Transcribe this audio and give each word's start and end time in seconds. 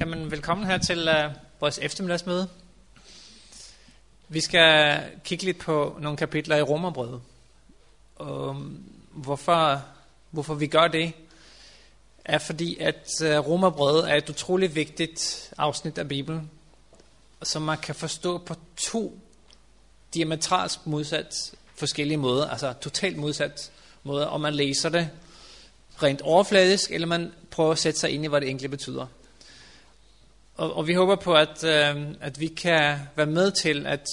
Jamen, 0.00 0.30
velkommen 0.30 0.66
her 0.66 0.78
til 0.78 1.08
uh, 1.08 1.32
vores 1.60 1.78
eftermiddagsmøde. 1.78 2.48
Vi 4.28 4.40
skal 4.40 5.00
kigge 5.24 5.44
lidt 5.44 5.58
på 5.58 5.96
nogle 6.00 6.16
kapitler 6.16 6.56
i 6.56 6.62
Romerbrevet. 6.62 7.20
Og 8.16 8.48
um, 8.48 8.84
hvorfor, 9.10 9.82
hvorfor 10.30 10.54
vi 10.54 10.66
gør 10.66 10.88
det, 10.88 11.12
er 12.24 12.38
fordi, 12.38 12.76
at 12.80 13.08
uh, 13.22 13.28
Romerbrevet 13.28 14.10
er 14.10 14.14
et 14.14 14.30
utroligt 14.30 14.74
vigtigt 14.74 15.52
afsnit 15.58 15.98
af 15.98 16.08
Bibelen, 16.08 16.50
som 17.42 17.62
man 17.62 17.78
kan 17.78 17.94
forstå 17.94 18.38
på 18.38 18.54
to 18.76 19.18
diametralt 20.14 20.80
modsat 20.84 21.54
forskellige 21.74 22.18
måder, 22.18 22.48
altså 22.48 22.72
totalt 22.80 23.16
modsat 23.16 23.70
måder, 24.02 24.26
om 24.26 24.40
man 24.40 24.54
læser 24.54 24.88
det 24.88 25.10
rent 26.02 26.20
overfladisk, 26.20 26.90
eller 26.90 27.06
man 27.06 27.32
prøver 27.50 27.72
at 27.72 27.78
sætte 27.78 28.00
sig 28.00 28.10
ind 28.10 28.24
i, 28.24 28.28
hvad 28.28 28.40
det 28.40 28.46
egentlig 28.46 28.70
betyder. 28.70 29.06
Og, 30.58 30.76
og 30.76 30.86
vi 30.86 30.94
håber 30.94 31.16
på, 31.16 31.34
at, 31.34 31.64
øh, 31.64 31.96
at 32.20 32.40
vi 32.40 32.46
kan 32.46 32.98
være 33.16 33.26
med 33.26 33.50
til, 33.50 33.86
at 33.86 34.06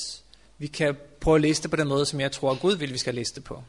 vi 0.58 0.68
kan 0.68 0.98
prøve 1.20 1.36
at 1.36 1.42
læse 1.42 1.64
det 1.64 1.72
på 1.72 1.78
den 1.78 1.88
måde, 1.88 2.06
som 2.06 2.20
jeg 2.20 2.32
tror, 2.32 2.60
Gud 2.62 2.76
vil, 2.76 2.94
vi 2.94 2.98
skal 2.98 3.16
læse 3.16 3.36
det 3.36 3.44
på. 3.44 3.64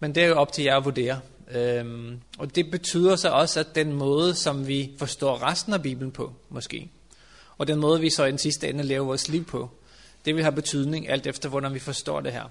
Men 0.00 0.14
det 0.14 0.22
er 0.22 0.26
jo 0.26 0.34
op 0.34 0.52
til 0.52 0.64
jer 0.64 0.76
at 0.76 0.84
vurdere. 0.84 1.20
Øhm, 1.50 2.20
og 2.38 2.54
det 2.54 2.70
betyder 2.70 3.16
så 3.16 3.28
også, 3.28 3.60
at 3.60 3.74
den 3.74 3.92
måde, 3.92 4.34
som 4.34 4.66
vi 4.66 4.90
forstår 4.98 5.42
resten 5.42 5.72
af 5.72 5.82
Bibelen 5.82 6.12
på, 6.12 6.32
måske, 6.48 6.90
og 7.58 7.68
den 7.68 7.78
måde, 7.78 8.00
vi 8.00 8.10
så 8.10 8.24
i 8.24 8.30
den 8.30 8.38
sidste 8.38 8.68
ende 8.68 8.84
lever 8.84 9.04
vores 9.04 9.28
liv 9.28 9.44
på, 9.44 9.70
det 10.24 10.34
vil 10.34 10.42
have 10.42 10.54
betydning 10.54 11.08
alt 11.08 11.26
efter, 11.26 11.48
hvordan 11.48 11.74
vi 11.74 11.78
forstår 11.78 12.20
det 12.20 12.32
her. 12.32 12.50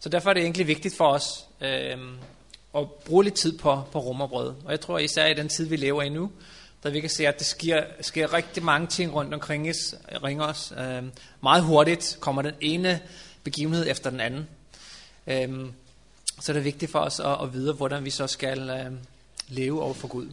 Så 0.00 0.08
derfor 0.08 0.30
er 0.30 0.34
det 0.34 0.42
egentlig 0.42 0.66
vigtigt 0.66 0.96
for 0.96 1.08
os 1.08 1.44
øhm, 1.60 2.16
at 2.76 2.90
bruge 2.90 3.24
lidt 3.24 3.34
tid 3.34 3.58
på, 3.58 3.82
på 3.92 3.98
rum 3.98 4.20
og 4.20 4.28
brød. 4.28 4.54
Og 4.64 4.70
jeg 4.70 4.80
tror 4.80 4.98
især 4.98 5.26
i 5.26 5.34
den 5.34 5.48
tid, 5.48 5.66
vi 5.66 5.76
lever 5.76 6.02
i 6.02 6.08
nu, 6.08 6.30
der 6.82 6.90
vi 6.90 7.00
kan 7.00 7.10
se, 7.10 7.26
at 7.26 7.38
det 7.38 7.46
sker, 7.46 7.84
sker 8.00 8.32
rigtig 8.32 8.62
mange 8.62 8.86
ting 8.86 9.14
rundt 9.14 9.34
omkring 9.34 9.70
os. 9.70 9.94
Ringer 10.24 10.44
os. 10.44 10.72
Øhm, 10.78 11.12
meget 11.42 11.62
hurtigt 11.62 12.16
kommer 12.20 12.42
den 12.42 12.54
ene 12.60 13.00
begivenhed 13.42 13.86
efter 13.88 14.10
den 14.10 14.20
anden. 14.20 14.48
Øhm, 15.26 15.72
så 16.40 16.52
det 16.52 16.58
er 16.58 16.62
vigtigt 16.62 16.90
for 16.90 16.98
os 16.98 17.20
at, 17.20 17.42
at 17.42 17.52
vide, 17.52 17.72
hvordan 17.72 18.04
vi 18.04 18.10
så 18.10 18.26
skal 18.26 18.70
øh, 18.70 18.92
leve 19.48 19.82
over 19.82 19.94
for 19.94 20.08
Gud. 20.08 20.32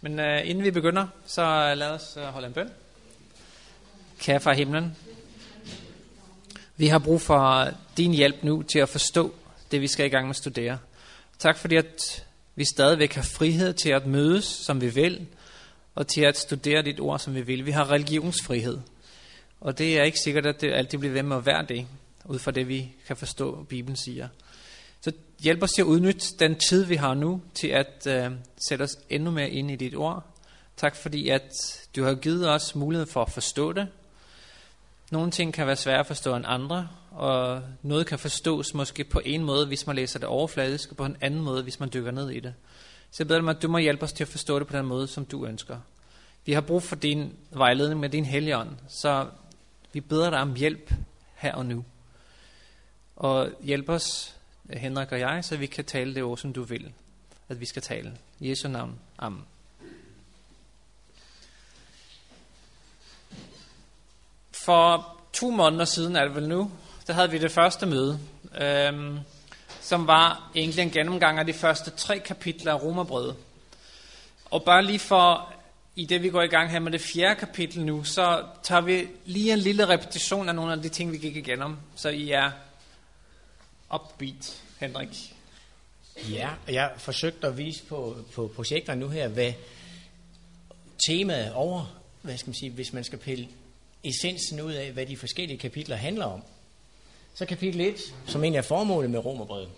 Men 0.00 0.20
øh, 0.20 0.48
inden 0.48 0.64
vi 0.64 0.70
begynder, 0.70 1.06
så 1.26 1.42
øh, 1.42 1.78
lad 1.78 1.90
os 1.90 2.16
øh, 2.16 2.24
holde 2.24 2.46
en 2.46 2.52
bøn. 2.52 2.70
Kære 4.18 4.40
fra 4.40 4.52
himlen, 4.52 4.96
vi 6.76 6.86
har 6.86 6.98
brug 6.98 7.20
for 7.20 7.40
øh, 7.40 7.72
din 7.96 8.12
hjælp 8.12 8.42
nu 8.42 8.62
til 8.62 8.78
at 8.78 8.88
forstå 8.88 9.34
det, 9.70 9.80
vi 9.80 9.88
skal 9.88 10.06
i 10.06 10.08
gang 10.08 10.26
med 10.26 10.30
at 10.30 10.36
studere. 10.36 10.78
Tak 11.38 11.58
fordi, 11.58 11.76
at 11.76 12.24
vi 12.56 12.64
stadigvæk 12.64 13.12
har 13.12 13.22
frihed 13.22 13.74
til 13.74 13.90
at 13.90 14.06
mødes, 14.06 14.44
som 14.44 14.80
vi 14.80 14.88
vil, 14.88 15.26
og 15.94 16.06
til 16.06 16.20
at 16.20 16.38
studere 16.38 16.82
dit 16.82 17.00
ord, 17.00 17.18
som 17.18 17.34
vi 17.34 17.42
vil. 17.42 17.66
Vi 17.66 17.70
har 17.70 17.90
religionsfrihed. 17.90 18.80
Og 19.60 19.78
det 19.78 19.98
er 19.98 20.02
ikke 20.02 20.18
sikkert, 20.24 20.46
at 20.46 20.60
det 20.60 20.72
altid 20.72 20.98
bliver 20.98 21.12
ved 21.12 21.22
med 21.22 21.36
at 21.36 21.46
være 21.46 21.66
det, 21.68 21.86
ud 22.24 22.38
fra 22.38 22.50
det, 22.50 22.68
vi 22.68 22.92
kan 23.06 23.16
forstå, 23.16 23.62
Bibelen 23.62 23.96
siger. 23.96 24.28
Så 25.00 25.12
hjælp 25.40 25.62
os 25.62 25.72
til 25.72 25.82
at 25.82 25.86
udnytte 25.86 26.26
den 26.38 26.58
tid, 26.58 26.84
vi 26.84 26.96
har 26.96 27.14
nu, 27.14 27.42
til 27.54 27.68
at 27.68 28.06
øh, 28.06 28.30
sætte 28.68 28.82
os 28.82 28.96
endnu 29.10 29.30
mere 29.30 29.50
ind 29.50 29.70
i 29.70 29.76
dit 29.76 29.96
ord. 29.96 30.24
Tak 30.76 30.96
fordi, 30.96 31.28
at 31.28 31.50
du 31.96 32.04
har 32.04 32.14
givet 32.14 32.50
os 32.50 32.74
mulighed 32.74 33.06
for 33.06 33.22
at 33.22 33.30
forstå 33.30 33.72
det. 33.72 33.88
Nogle 35.10 35.30
ting 35.30 35.54
kan 35.54 35.66
være 35.66 35.76
svære 35.76 35.98
at 35.98 36.06
forstå 36.06 36.36
end 36.36 36.44
andre, 36.48 36.88
og 37.14 37.62
noget 37.82 38.06
kan 38.06 38.18
forstås 38.18 38.74
måske 38.74 39.04
på 39.04 39.20
en 39.24 39.44
måde, 39.44 39.66
hvis 39.66 39.86
man 39.86 39.96
læser 39.96 40.18
det 40.18 40.28
overfladisk, 40.28 40.90
og 40.90 40.96
på 40.96 41.04
en 41.04 41.16
anden 41.20 41.40
måde, 41.40 41.62
hvis 41.62 41.80
man 41.80 41.90
dykker 41.94 42.10
ned 42.10 42.30
i 42.30 42.40
det. 42.40 42.54
Så 43.10 43.22
jeg 43.22 43.28
beder 43.28 43.40
dig, 43.40 43.50
at 43.50 43.62
du 43.62 43.68
må 43.68 43.78
hjælpe 43.78 44.02
os 44.02 44.12
til 44.12 44.24
at 44.24 44.28
forstå 44.28 44.58
det 44.58 44.66
på 44.66 44.76
den 44.76 44.86
måde, 44.86 45.06
som 45.06 45.26
du 45.26 45.46
ønsker. 45.46 45.78
Vi 46.44 46.52
har 46.52 46.60
brug 46.60 46.82
for 46.82 46.96
din 46.96 47.36
vejledning 47.50 48.00
med 48.00 48.08
din 48.08 48.24
helligånd, 48.24 48.70
så 48.88 49.28
vi 49.92 50.00
beder 50.00 50.30
dig 50.30 50.40
om 50.40 50.54
hjælp 50.54 50.92
her 51.34 51.54
og 51.54 51.66
nu. 51.66 51.84
Og 53.16 53.50
hjælp 53.60 53.88
os, 53.88 54.36
Henrik 54.70 55.12
og 55.12 55.20
jeg, 55.20 55.44
så 55.44 55.56
vi 55.56 55.66
kan 55.66 55.84
tale 55.84 56.14
det 56.14 56.22
ord, 56.22 56.38
som 56.38 56.52
du 56.52 56.62
vil, 56.62 56.92
at 57.48 57.60
vi 57.60 57.66
skal 57.66 57.82
tale. 57.82 58.18
I 58.40 58.50
Jesu 58.50 58.68
navn. 58.68 58.98
Amen. 59.18 59.44
For 64.52 65.16
to 65.32 65.50
måneder 65.50 65.84
siden 65.84 66.16
er 66.16 66.24
det 66.24 66.34
vel 66.34 66.48
nu, 66.48 66.70
der 67.06 67.12
havde 67.12 67.30
vi 67.30 67.38
det 67.38 67.52
første 67.52 67.86
møde, 67.86 68.20
øhm, 68.60 69.18
som 69.80 70.06
var 70.06 70.50
egentlig 70.54 70.82
en 70.82 70.90
gennemgang 70.90 71.38
af 71.38 71.46
de 71.46 71.52
første 71.52 71.90
tre 71.90 72.18
kapitler 72.18 72.72
af 72.72 72.82
Romerbrevet. 72.82 73.36
Og 74.50 74.64
bare 74.64 74.84
lige 74.84 74.98
for, 74.98 75.54
i 75.96 76.04
det 76.04 76.22
vi 76.22 76.30
går 76.30 76.42
i 76.42 76.46
gang 76.46 76.70
her 76.70 76.78
med 76.78 76.92
det 76.92 77.00
fjerde 77.00 77.34
kapitel 77.34 77.84
nu, 77.84 78.04
så 78.04 78.44
tager 78.62 78.80
vi 78.80 79.08
lige 79.24 79.52
en 79.52 79.58
lille 79.58 79.88
repetition 79.88 80.48
af 80.48 80.54
nogle 80.54 80.72
af 80.72 80.82
de 80.82 80.88
ting, 80.88 81.12
vi 81.12 81.18
gik 81.18 81.36
igennem, 81.36 81.76
så 81.96 82.08
I 82.08 82.30
er 82.30 82.50
upbeat, 83.94 84.62
Henrik. 84.80 85.34
Ja, 86.30 86.50
og 86.66 86.72
jeg 86.72 86.92
forsøgte 86.96 87.46
at 87.46 87.58
vise 87.58 87.84
på, 87.84 88.16
på 88.34 88.52
projekter 88.54 88.94
nu 88.94 89.08
her, 89.08 89.28
hvad 89.28 89.52
temaet 91.06 91.52
over, 91.52 92.00
hvad 92.22 92.38
skal 92.38 92.48
man 92.48 92.54
sige, 92.54 92.70
hvis 92.70 92.92
man 92.92 93.04
skal 93.04 93.18
pille 93.18 93.48
essensen 94.04 94.60
ud 94.60 94.72
af, 94.72 94.92
hvad 94.92 95.06
de 95.06 95.16
forskellige 95.16 95.58
kapitler 95.58 95.96
handler 95.96 96.24
om. 96.24 96.42
Så 97.34 97.46
kapitel 97.46 97.80
1, 97.80 98.14
som 98.26 98.44
egentlig 98.44 98.58
er 98.58 98.62
formålet 98.62 99.10
med 99.10 99.24
romerbrevet, 99.24 99.68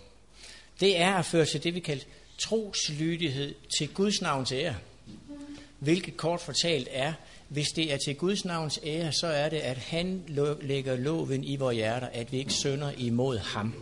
det 0.79 1.01
er 1.01 1.13
at 1.13 1.25
føre 1.25 1.45
til 1.45 1.63
det, 1.63 1.75
vi 1.75 1.79
kalder 1.79 2.03
troslydighed 2.37 3.55
til 3.77 3.87
Guds 3.93 4.21
navns 4.21 4.51
ære. 4.51 4.75
Hvilket 5.79 6.17
kort 6.17 6.41
fortalt 6.41 6.87
er, 6.91 7.13
hvis 7.47 7.67
det 7.67 7.93
er 7.93 7.97
til 7.97 8.15
Guds 8.15 8.45
navns 8.45 8.79
ære, 8.83 9.11
så 9.11 9.27
er 9.27 9.49
det, 9.49 9.57
at 9.57 9.77
han 9.77 10.23
lægger 10.61 10.95
loven 10.95 11.43
i 11.43 11.55
vores 11.55 11.75
hjerter, 11.75 12.07
at 12.07 12.31
vi 12.31 12.37
ikke 12.37 12.53
sønder 12.53 12.91
imod 12.97 13.37
ham. 13.37 13.73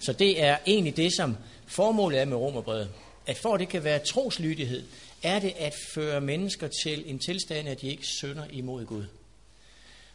Så 0.00 0.12
det 0.12 0.42
er 0.42 0.56
egentlig 0.66 0.96
det, 0.96 1.16
som 1.16 1.36
formålet 1.66 2.20
er 2.20 2.24
med 2.24 2.36
romerbrevet. 2.36 2.90
At 3.26 3.38
for 3.38 3.54
at 3.54 3.60
det 3.60 3.68
kan 3.68 3.84
være 3.84 3.98
troslydighed, 3.98 4.82
er 5.22 5.38
det 5.38 5.52
at 5.58 5.74
føre 5.94 6.20
mennesker 6.20 6.68
til 6.84 7.10
en 7.10 7.18
tilstand, 7.18 7.68
at 7.68 7.80
de 7.80 7.88
ikke 7.88 8.06
sønder 8.20 8.44
imod 8.50 8.84
Gud. 8.84 9.04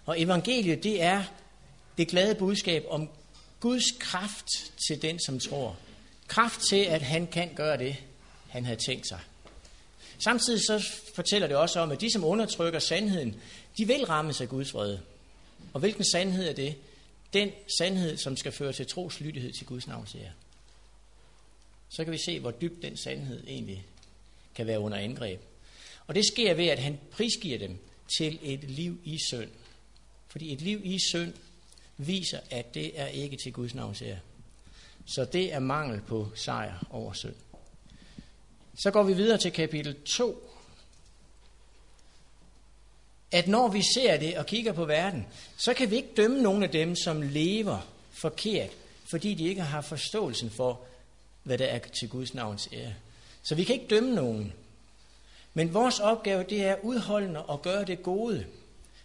Og 0.06 0.22
evangeliet, 0.22 0.84
det 0.84 1.02
er 1.02 1.24
det 1.98 2.08
glade 2.08 2.36
budskab 2.36 2.86
om 2.90 3.10
Guds 3.60 3.92
kraft 4.00 4.48
til 4.88 5.02
den, 5.02 5.20
som 5.20 5.40
tror. 5.40 5.78
Kraft 6.28 6.62
til, 6.70 6.76
at 6.86 7.02
han 7.02 7.28
kan 7.28 7.50
gøre 7.56 7.78
det, 7.78 7.96
han 8.50 8.66
havde 8.66 8.80
tænkt 8.88 9.08
sig. 9.08 9.20
Samtidig 10.20 10.60
så 10.60 10.86
fortæller 11.16 11.48
det 11.48 11.58
også 11.58 11.80
om, 11.80 11.92
at 11.92 12.02
de, 12.02 12.12
som 12.12 12.24
undertrykker 12.24 12.80
sandheden, 12.80 13.42
de 13.78 13.88
vil 13.88 14.06
rammes 14.06 14.42
af 14.42 14.50
Guds 14.50 14.74
vrede. 14.74 15.02
Og 15.74 15.80
hvilken 15.80 16.04
sandhed 16.04 16.50
er 16.50 16.54
det? 16.54 16.76
Den 17.34 17.52
sandhed, 17.78 18.18
som 18.18 18.38
skal 18.38 18.52
føre 18.52 18.74
til 18.74 18.88
troslydighed 18.88 19.52
til 19.52 19.66
Guds 19.66 19.88
navn, 19.88 20.08
siger 20.08 20.30
Så 21.90 22.04
kan 22.04 22.14
vi 22.14 22.20
se, 22.26 22.40
hvor 22.40 22.52
dybt 22.52 22.82
den 22.82 22.98
sandhed 22.98 23.44
egentlig 23.48 23.86
kan 24.56 24.68
være 24.68 24.80
under 24.80 24.98
angreb. 24.98 25.42
Og 26.08 26.16
det 26.16 26.26
sker 26.26 26.54
ved, 26.54 26.68
at 26.68 26.80
han 26.80 27.00
prisgiver 27.12 27.58
dem 27.58 27.78
til 28.18 28.40
et 28.42 28.64
liv 28.64 29.00
i 29.04 29.18
synd. 29.32 29.50
Fordi 30.28 30.54
et 30.54 30.62
liv 30.62 30.82
i 30.84 31.00
synd 31.00 31.34
viser, 32.08 32.40
at 32.50 32.74
det 32.74 33.00
er 33.00 33.08
ikke 33.08 33.38
til 33.44 33.54
Guds 33.54 33.76
navns 33.76 34.02
ære. 34.02 34.20
Så 35.06 35.26
det 35.26 35.54
er 35.54 35.60
mangel 35.60 36.02
på 36.02 36.28
sejr 36.36 36.88
over 36.90 37.14
synd. 37.14 37.36
Så 38.84 38.92
går 38.92 39.04
vi 39.04 39.14
videre 39.14 39.38
til 39.38 39.52
kapitel 39.52 39.96
2. 40.18 40.50
At 43.32 43.48
når 43.48 43.68
vi 43.68 43.82
ser 43.82 44.18
det 44.18 44.38
og 44.38 44.46
kigger 44.46 44.74
på 44.74 44.86
verden, 44.86 45.28
så 45.58 45.74
kan 45.74 45.92
vi 45.92 45.96
ikke 45.96 46.14
dømme 46.18 46.42
nogen 46.42 46.64
af 46.64 46.70
dem, 46.70 46.96
som 46.96 47.22
lever 47.22 47.88
forkert, 48.12 48.70
fordi 49.12 49.34
de 49.34 49.48
ikke 49.48 49.62
har 49.62 49.82
forståelsen 49.82 50.50
for, 50.50 50.82
hvad 51.44 51.58
der 51.58 51.66
er 51.66 51.80
til 51.80 52.10
Guds 52.10 52.34
navns 52.34 52.70
ære. 52.74 52.94
Så 53.44 53.56
vi 53.56 53.64
kan 53.64 53.76
ikke 53.76 53.88
dømme 53.88 54.16
nogen. 54.16 54.54
Men 55.54 55.74
vores 55.74 56.00
opgave, 56.00 56.44
det 56.44 56.64
er 56.64 56.76
udholdende 56.84 57.44
at 57.52 57.62
gøre 57.62 57.86
det 57.86 58.04
gode. 58.04 58.46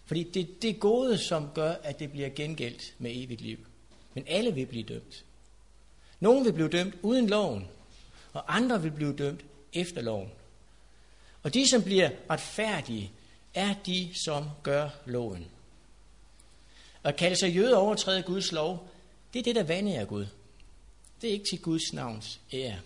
Fordi 0.09 0.23
det 0.23 0.43
er 0.43 0.47
det 0.63 0.81
gode, 0.81 1.19
som 1.19 1.51
gør, 1.55 1.73
at 1.83 1.99
det 1.99 2.11
bliver 2.11 2.29
gengældt 2.29 2.95
med 2.99 3.11
evigt 3.15 3.41
liv. 3.41 3.59
Men 4.15 4.25
alle 4.27 4.55
vil 4.55 4.67
blive 4.67 4.85
dømt. 4.85 5.25
Nogle 6.21 6.45
vil 6.45 6.53
blive 6.53 6.69
dømt 6.69 6.95
uden 7.03 7.27
loven, 7.27 7.69
og 8.33 8.57
andre 8.57 8.83
vil 8.83 8.91
blive 8.91 9.17
dømt 9.17 9.45
efter 9.73 10.03
loven. 10.03 10.31
Og 11.43 11.55
de, 11.55 11.71
som 11.71 11.83
bliver 11.83 12.11
retfærdige, 12.31 13.13
er 13.55 13.75
de, 13.87 14.11
som 14.25 14.51
gør 14.63 14.91
loven. 15.07 15.47
At 17.05 17.17
kalde 17.17 17.37
sig 17.37 17.55
jøde 17.55 17.77
overtræde 17.77 18.23
Guds 18.23 18.53
lov, 18.53 18.89
det 19.33 19.39
er 19.39 19.43
det, 19.43 19.55
der 19.55 19.63
vander 19.63 20.01
af 20.01 20.09
Gud. 20.09 20.27
Det 21.21 21.29
er 21.29 21.33
ikke 21.33 21.47
til 21.51 21.63
Guds 21.63 21.93
navns 21.93 22.41
ære. 22.53 22.81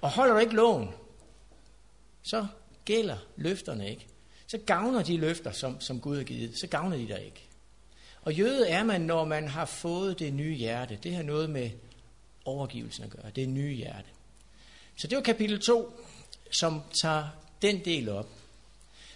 Og 0.00 0.10
holder 0.10 0.34
du 0.34 0.40
ikke 0.40 0.54
loven, 0.54 0.88
så 2.22 2.46
gælder 2.84 3.16
løfterne 3.36 3.90
ikke 3.90 4.06
så 4.50 4.58
gavner 4.58 5.02
de 5.02 5.16
løfter, 5.16 5.52
som, 5.52 5.80
som 5.80 6.00
Gud 6.00 6.16
har 6.16 6.24
givet, 6.24 6.58
så 6.60 6.66
gavner 6.66 6.96
de 6.96 7.08
der 7.08 7.16
ikke. 7.16 7.46
Og 8.22 8.34
jøde 8.34 8.68
er 8.68 8.82
man, 8.82 9.00
når 9.00 9.24
man 9.24 9.48
har 9.48 9.64
fået 9.64 10.18
det 10.18 10.32
nye 10.32 10.54
hjerte. 10.54 10.98
Det 11.02 11.14
har 11.14 11.22
noget 11.22 11.50
med 11.50 11.70
overgivelsen 12.44 13.04
at 13.04 13.10
gøre, 13.10 13.30
det 13.36 13.48
nye 13.48 13.74
hjerte. 13.74 14.08
Så 14.96 15.06
det 15.06 15.16
var 15.16 15.22
kapitel 15.22 15.60
2, 15.60 16.00
som 16.60 16.82
tager 17.02 17.28
den 17.62 17.84
del 17.84 18.08
op. 18.08 18.28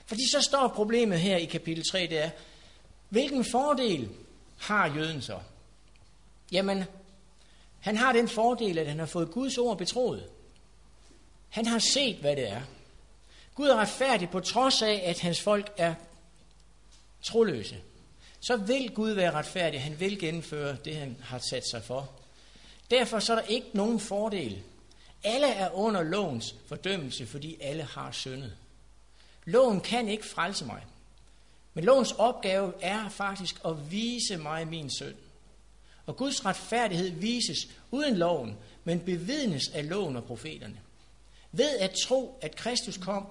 Fordi 0.06 0.22
så 0.32 0.40
står 0.40 0.68
problemet 0.68 1.20
her 1.20 1.36
i 1.36 1.44
kapitel 1.44 1.84
3, 1.90 2.00
det 2.00 2.18
er, 2.18 2.30
hvilken 3.08 3.44
fordel 3.44 4.08
har 4.58 4.94
jøden 4.96 5.22
så? 5.22 5.38
Jamen, 6.52 6.84
han 7.80 7.96
har 7.96 8.12
den 8.12 8.28
fordel, 8.28 8.78
at 8.78 8.86
han 8.86 8.98
har 8.98 9.06
fået 9.06 9.30
Guds 9.30 9.58
ord 9.58 9.78
betroet. 9.78 10.28
Han 11.48 11.66
har 11.66 11.78
set, 11.78 12.16
hvad 12.16 12.36
det 12.36 12.50
er. 12.50 12.62
Gud 13.54 13.68
er 13.68 13.76
retfærdig 13.76 14.30
på 14.30 14.40
trods 14.40 14.82
af, 14.82 15.02
at 15.04 15.20
hans 15.20 15.40
folk 15.40 15.72
er 15.76 15.94
troløse. 17.22 17.76
Så 18.40 18.56
vil 18.56 18.90
Gud 18.94 19.10
være 19.10 19.30
retfærdig. 19.30 19.82
Han 19.82 20.00
vil 20.00 20.18
gennemføre 20.18 20.76
det, 20.84 20.96
han 20.96 21.16
har 21.22 21.38
sat 21.38 21.68
sig 21.70 21.82
for. 21.82 22.10
Derfor 22.90 23.18
så 23.18 23.32
er 23.32 23.40
der 23.40 23.46
ikke 23.46 23.66
nogen 23.72 24.00
fordel. 24.00 24.62
Alle 25.24 25.46
er 25.46 25.70
under 25.70 26.02
lovens 26.02 26.54
fordømmelse, 26.66 27.26
fordi 27.26 27.56
alle 27.60 27.82
har 27.82 28.12
syndet. 28.12 28.52
Loven 29.44 29.80
kan 29.80 30.08
ikke 30.08 30.26
frelse 30.26 30.64
mig. 30.64 30.84
Men 31.74 31.84
lovens 31.84 32.12
opgave 32.12 32.72
er 32.80 33.08
faktisk 33.08 33.60
at 33.64 33.90
vise 33.90 34.36
mig 34.36 34.68
min 34.68 34.90
synd. 34.90 35.14
Og 36.06 36.16
Guds 36.16 36.44
retfærdighed 36.44 37.10
vises 37.10 37.68
uden 37.90 38.16
loven, 38.16 38.56
men 38.84 39.00
bevidnes 39.00 39.68
af 39.68 39.88
loven 39.88 40.16
og 40.16 40.24
profeterne. 40.24 40.80
Ved 41.52 41.78
at 41.78 41.94
tro, 42.06 42.38
at 42.42 42.56
Kristus 42.56 42.96
kom 42.96 43.26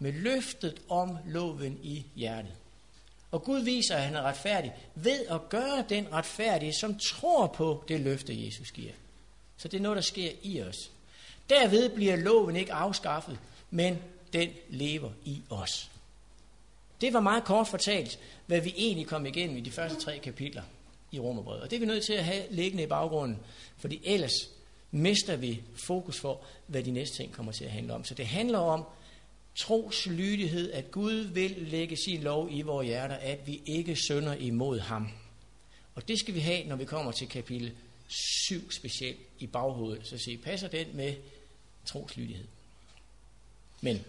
med 0.00 0.12
løftet 0.12 0.82
om 0.88 1.16
loven 1.26 1.78
i 1.82 2.06
hjertet. 2.16 2.52
Og 3.30 3.44
Gud 3.44 3.60
viser, 3.60 3.96
at 3.96 4.02
han 4.02 4.14
er 4.14 4.22
retfærdig 4.22 4.72
ved 4.94 5.26
at 5.26 5.48
gøre 5.48 5.84
den 5.88 6.12
retfærdige, 6.12 6.72
som 6.72 6.98
tror 6.98 7.46
på 7.46 7.84
det 7.88 8.00
løfte, 8.00 8.46
Jesus 8.46 8.70
giver. 8.70 8.92
Så 9.56 9.68
det 9.68 9.76
er 9.76 9.82
noget, 9.82 9.96
der 9.96 10.02
sker 10.02 10.30
i 10.42 10.62
os. 10.62 10.90
Derved 11.50 11.88
bliver 11.88 12.16
loven 12.16 12.56
ikke 12.56 12.72
afskaffet, 12.72 13.38
men 13.70 13.98
den 14.32 14.50
lever 14.68 15.10
i 15.24 15.42
os. 15.50 15.90
Det 17.00 17.12
var 17.12 17.20
meget 17.20 17.44
kort 17.44 17.68
fortalt, 17.68 18.18
hvad 18.46 18.60
vi 18.60 18.74
egentlig 18.76 19.06
kom 19.06 19.26
igennem 19.26 19.56
i 19.56 19.60
de 19.60 19.70
første 19.70 20.00
tre 20.00 20.18
kapitler 20.18 20.62
i 21.12 21.18
Romerbrevet. 21.18 21.62
Og 21.62 21.70
det 21.70 21.76
er 21.76 21.80
vi 21.80 21.86
nødt 21.86 22.04
til 22.04 22.12
at 22.12 22.24
have 22.24 22.42
liggende 22.50 22.82
i 22.82 22.86
baggrunden, 22.86 23.38
fordi 23.78 24.00
ellers 24.04 24.32
mister 24.90 25.36
vi 25.36 25.62
fokus 25.74 26.20
for, 26.20 26.40
hvad 26.66 26.82
de 26.82 26.90
næste 26.90 27.16
ting 27.16 27.32
kommer 27.32 27.52
til 27.52 27.64
at 27.64 27.70
handle 27.70 27.94
om. 27.94 28.04
Så 28.04 28.14
det 28.14 28.26
handler 28.26 28.58
om 28.58 28.84
troslydighed, 29.54 30.72
at 30.72 30.90
Gud 30.90 31.12
vil 31.12 31.50
lægge 31.58 31.96
sin 31.96 32.22
lov 32.22 32.48
i 32.50 32.62
vores 32.62 32.86
hjerter, 32.86 33.14
at 33.14 33.46
vi 33.46 33.62
ikke 33.66 33.96
sønder 33.96 34.34
imod 34.34 34.78
ham. 34.78 35.08
Og 35.94 36.08
det 36.08 36.18
skal 36.18 36.34
vi 36.34 36.40
have, 36.40 36.64
når 36.64 36.76
vi 36.76 36.84
kommer 36.84 37.12
til 37.12 37.28
kapitel 37.28 37.72
7 38.48 38.70
specielt 38.70 39.20
i 39.38 39.46
baghovedet. 39.46 40.06
Så 40.06 40.18
se, 40.18 40.36
passer 40.36 40.68
den 40.68 40.96
med 40.96 41.14
troslydighed? 41.86 42.44
Men 43.80 44.04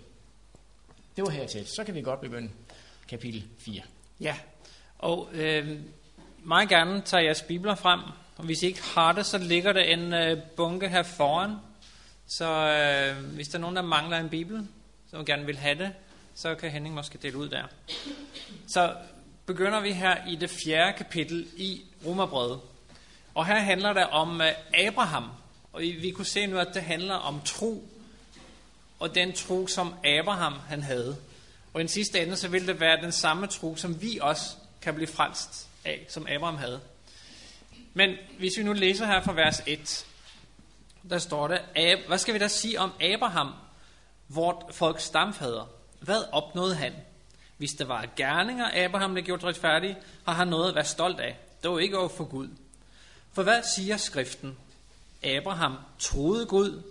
det 1.15 1.23
var 1.23 1.29
hertil. 1.29 1.67
Så 1.67 1.83
kan 1.83 1.95
vi 1.95 2.01
godt 2.01 2.21
begynde 2.21 2.49
kapitel 3.07 3.43
4. 3.59 3.81
Ja, 4.19 4.37
og 4.97 5.29
øh, 5.33 5.79
meget 6.43 6.69
gerne 6.69 7.01
tager 7.01 7.23
jeres 7.23 7.41
bibler 7.41 7.75
frem. 7.75 7.99
Og 8.37 8.45
hvis 8.45 8.63
I 8.63 8.65
ikke 8.65 8.83
har 8.83 9.11
det, 9.11 9.25
så 9.25 9.37
ligger 9.37 9.73
der 9.73 9.81
en 9.81 10.13
øh, 10.13 10.37
bunke 10.55 10.89
her 10.89 11.03
foran. 11.03 11.55
Så 12.27 12.47
øh, 12.47 13.33
hvis 13.33 13.47
der 13.47 13.57
er 13.57 13.61
nogen, 13.61 13.75
der 13.75 13.81
mangler 13.81 14.17
en 14.17 14.29
bibel, 14.29 14.67
som 15.11 15.25
gerne 15.25 15.45
vil 15.45 15.57
have 15.57 15.77
det, 15.77 15.93
så 16.35 16.55
kan 16.55 16.71
Henning 16.71 16.95
måske 16.95 17.17
dele 17.17 17.37
ud 17.37 17.49
der. 17.49 17.63
Så 18.67 18.95
begynder 19.45 19.79
vi 19.79 19.91
her 19.91 20.27
i 20.27 20.35
det 20.35 20.49
fjerde 20.49 20.97
kapitel 20.97 21.47
i 21.57 21.81
Romerbrevet. 22.05 22.59
Og 23.33 23.45
her 23.45 23.59
handler 23.59 23.93
det 23.93 24.07
om 24.07 24.41
øh, 24.41 24.51
Abraham. 24.73 25.29
Og 25.73 25.81
vi 25.81 26.11
kunne 26.11 26.25
se 26.25 26.45
nu, 26.47 26.57
at 26.57 26.67
det 26.73 26.81
handler 26.81 27.15
om 27.15 27.41
tro. 27.45 27.87
Og 28.99 29.15
den 29.15 29.33
tro, 29.33 29.67
som 29.67 29.93
Abraham 30.03 30.53
han 30.53 30.83
havde. 30.83 31.17
Og 31.73 31.81
i 31.81 31.83
den 31.83 31.89
sidste 31.89 32.21
ende, 32.21 32.35
så 32.35 32.47
vil 32.47 32.67
det 32.67 32.79
være 32.79 33.01
den 33.01 33.11
samme 33.11 33.47
tro, 33.47 33.75
som 33.75 34.01
vi 34.01 34.19
også 34.21 34.55
kan 34.81 34.95
blive 34.95 35.07
frelst 35.07 35.67
af, 35.85 36.05
som 36.09 36.27
Abraham 36.29 36.57
havde. 36.57 36.79
Men 37.93 38.15
hvis 38.39 38.57
vi 38.57 38.63
nu 38.63 38.73
læser 38.73 39.05
her 39.05 39.21
fra 39.21 39.33
vers 39.33 39.63
1, 39.65 40.05
der 41.09 41.17
står 41.17 41.47
det, 41.47 41.59
hvad 42.07 42.17
skal 42.17 42.33
vi 42.33 42.39
da 42.39 42.47
sige 42.47 42.79
om 42.79 42.91
Abraham, 43.01 43.53
vort 44.35 44.65
folks 44.71 45.03
stamfader? 45.03 45.69
Hvad 45.99 46.23
opnåede 46.31 46.75
han? 46.75 46.93
Hvis 47.57 47.71
der 47.71 47.85
var 47.85 48.05
gerninger, 48.15 48.85
Abraham 48.85 49.13
blev 49.13 49.23
gjort 49.23 49.43
retfærdig, 49.43 49.97
har 50.25 50.33
han 50.33 50.47
noget 50.47 50.69
at 50.69 50.75
være 50.75 50.85
stolt 50.85 51.19
af. 51.19 51.39
Det 51.63 51.71
var 51.71 51.79
ikke 51.79 51.97
over 51.97 52.09
for 52.09 52.23
Gud. 52.23 52.47
For 53.33 53.43
hvad 53.43 53.63
siger 53.75 53.97
skriften? 53.97 54.57
Abraham 55.23 55.77
troede 55.99 56.45
Gud, 56.45 56.81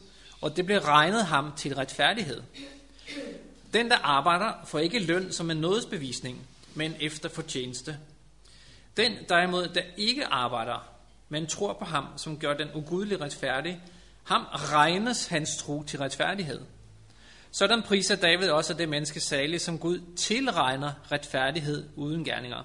og 0.41 0.57
det 0.57 0.67
blev 0.67 0.79
regnet 0.79 1.27
ham 1.27 1.53
til 1.57 1.75
retfærdighed. 1.75 2.43
Den, 3.73 3.91
der 3.91 3.97
arbejder, 3.97 4.53
får 4.65 4.79
ikke 4.79 4.99
løn 4.99 5.33
som 5.33 5.51
en 5.51 5.57
nådesbevisning, 5.57 6.47
men 6.75 6.95
efter 7.01 7.29
fortjeneste. 7.29 7.99
Den 8.97 9.13
derimod, 9.29 9.69
der 9.69 9.83
ikke 9.97 10.27
arbejder, 10.27 10.89
men 11.29 11.47
tror 11.47 11.73
på 11.73 11.85
ham, 11.85 12.07
som 12.17 12.39
gør 12.39 12.55
den 12.55 12.69
ugudelige 12.75 13.21
retfærdig, 13.21 13.81
ham 14.25 14.47
regnes 14.53 15.27
hans 15.27 15.57
tro 15.57 15.83
til 15.83 15.99
retfærdighed. 15.99 16.61
Sådan 17.53 17.83
priser 17.83 18.17
David 18.17 18.51
også 18.51 18.75
det 18.75 18.89
menneske 18.89 19.21
salige, 19.21 19.59
som 19.59 19.79
Gud 19.79 20.01
tilregner 20.17 20.93
retfærdighed 21.13 21.89
uden 21.97 22.25
gerninger. 22.25 22.65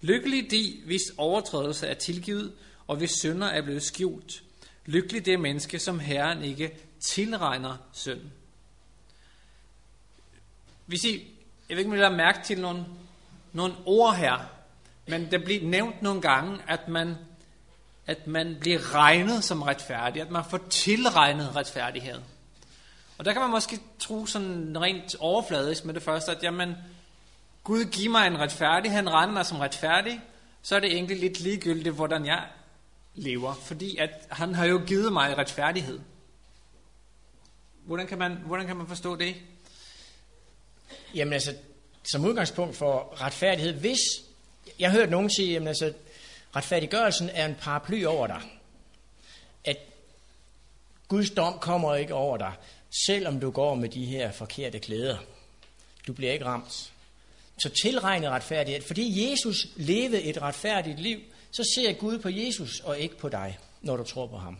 Lykkelig 0.00 0.50
de, 0.50 0.80
hvis 0.86 1.02
overtrædelse 1.16 1.86
er 1.86 1.94
tilgivet, 1.94 2.52
og 2.86 2.96
hvis 2.96 3.10
synder 3.10 3.46
er 3.46 3.62
blevet 3.62 3.82
skjult. 3.82 4.42
Lykkelig 4.86 5.26
det 5.26 5.40
menneske, 5.40 5.78
som 5.78 5.98
Herren 5.98 6.42
ikke 6.42 6.78
tilregner 7.00 7.76
synd. 7.92 8.20
Hvis 10.86 11.04
I, 11.04 11.34
jeg 11.68 11.76
ved 11.76 11.78
ikke, 11.78 11.90
om 11.90 11.98
I 11.98 12.02
har 12.02 12.10
mærke 12.10 12.38
til 12.44 12.60
nogle, 12.60 12.84
nogle 13.52 13.74
ord 13.86 14.16
her, 14.16 14.38
men 15.06 15.30
der 15.30 15.38
bliver 15.38 15.64
nævnt 15.64 16.02
nogle 16.02 16.20
gange, 16.20 16.58
at 16.68 16.88
man, 16.88 17.16
at 18.06 18.26
man 18.26 18.56
bliver 18.60 18.94
regnet 18.94 19.44
som 19.44 19.62
retfærdig, 19.62 20.22
at 20.22 20.30
man 20.30 20.44
får 20.50 20.60
tilregnet 20.70 21.56
retfærdighed. 21.56 22.20
Og 23.20 23.26
der 23.26 23.32
kan 23.32 23.42
man 23.42 23.50
måske 23.50 23.80
tro 23.98 24.26
sådan 24.26 24.80
rent 24.80 25.16
overfladisk 25.18 25.84
med 25.84 25.94
det 25.94 26.02
første, 26.02 26.32
at 26.32 26.42
jamen, 26.42 26.74
Gud 27.64 27.84
giver 27.84 28.10
mig 28.10 28.26
en 28.26 28.38
retfærdig, 28.38 28.92
han 28.92 29.12
render 29.12 29.32
mig 29.32 29.46
som 29.46 29.58
retfærdig, 29.58 30.20
så 30.62 30.76
er 30.76 30.80
det 30.80 30.92
egentlig 30.92 31.20
lidt 31.20 31.40
ligegyldigt, 31.40 31.94
hvordan 31.94 32.26
jeg 32.26 32.48
lever, 33.14 33.54
fordi 33.54 33.96
at 33.96 34.10
han 34.30 34.54
har 34.54 34.64
jo 34.64 34.82
givet 34.86 35.12
mig 35.12 35.38
retfærdighed. 35.38 36.00
Hvordan 37.84 38.06
kan 38.06 38.18
man, 38.18 38.32
hvordan 38.46 38.66
kan 38.66 38.76
man 38.76 38.86
forstå 38.86 39.16
det? 39.16 39.36
Jamen 41.14 41.32
altså, 41.32 41.54
som 42.02 42.24
udgangspunkt 42.24 42.76
for 42.76 43.22
retfærdighed, 43.22 43.72
hvis 43.72 44.00
jeg 44.78 44.90
har 44.90 44.98
hørt 44.98 45.10
nogen 45.10 45.30
sige, 45.30 45.52
jamen 45.52 45.68
altså, 45.68 45.92
retfærdiggørelsen 46.56 47.30
er 47.32 47.46
en 47.46 47.54
paraply 47.54 48.04
over 48.04 48.26
dig. 48.26 48.42
At 49.64 49.76
Guds 51.08 51.30
dom 51.30 51.58
kommer 51.58 51.94
ikke 51.94 52.14
over 52.14 52.36
dig, 52.36 52.52
selvom 53.06 53.40
du 53.40 53.50
går 53.50 53.74
med 53.74 53.88
de 53.88 54.04
her 54.04 54.32
forkerte 54.32 54.78
klæder. 54.78 55.18
Du 56.06 56.12
bliver 56.12 56.32
ikke 56.32 56.44
ramt. 56.44 56.92
Så 57.58 57.68
tilregnet 57.82 58.30
retfærdighed. 58.30 58.82
Fordi 58.82 59.30
Jesus 59.30 59.66
levede 59.76 60.22
et 60.22 60.42
retfærdigt 60.42 61.00
liv, 61.00 61.20
så 61.50 61.64
ser 61.74 61.92
Gud 61.92 62.18
på 62.18 62.28
Jesus 62.28 62.80
og 62.80 62.98
ikke 62.98 63.18
på 63.18 63.28
dig, 63.28 63.58
når 63.80 63.96
du 63.96 64.04
tror 64.04 64.26
på 64.26 64.36
ham. 64.36 64.58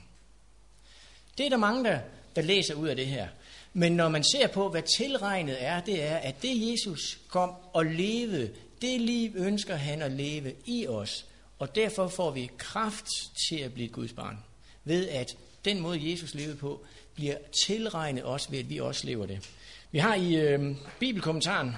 Det 1.38 1.46
er 1.46 1.50
der 1.50 1.56
mange, 1.56 1.84
der, 1.84 2.00
der 2.36 2.42
læser 2.42 2.74
ud 2.74 2.88
af 2.88 2.96
det 2.96 3.06
her. 3.06 3.28
Men 3.72 3.92
når 3.92 4.08
man 4.08 4.24
ser 4.24 4.46
på, 4.46 4.68
hvad 4.68 4.82
tilregnet 4.96 5.64
er, 5.64 5.80
det 5.80 6.02
er, 6.02 6.16
at 6.16 6.42
det 6.42 6.72
Jesus 6.72 7.18
kom 7.28 7.54
og 7.72 7.86
levede 7.86 8.50
det 8.82 9.00
liv 9.00 9.32
ønsker 9.36 9.74
han 9.74 10.02
at 10.02 10.12
leve 10.12 10.54
i 10.66 10.86
os, 10.86 11.26
og 11.58 11.74
derfor 11.74 12.08
får 12.08 12.30
vi 12.30 12.50
kraft 12.58 13.06
til 13.48 13.56
at 13.56 13.74
blive 13.74 13.88
Guds 13.88 14.12
barn. 14.12 14.44
Ved 14.84 15.08
at 15.08 15.36
den 15.64 15.80
måde, 15.80 16.10
Jesus 16.10 16.34
levede 16.34 16.56
på, 16.56 16.84
bliver 17.14 17.36
tilregnet 17.66 18.24
os 18.24 18.50
ved, 18.50 18.58
at 18.58 18.70
vi 18.70 18.78
også 18.78 19.06
lever 19.06 19.26
det. 19.26 19.50
Vi 19.90 19.98
har 19.98 20.14
i 20.14 20.34
øh, 20.34 20.76
bibelkommentaren, 20.98 21.76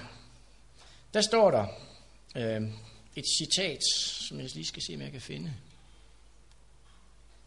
der 1.13 1.21
står 1.21 1.51
der 1.51 1.67
øh, 2.35 2.61
et 3.15 3.25
citat, 3.39 3.79
som 4.27 4.39
jeg 4.39 4.49
lige 4.55 4.65
skal 4.65 4.83
se, 4.87 4.95
om 4.95 5.01
jeg 5.01 5.11
kan 5.11 5.21
finde. 5.21 5.53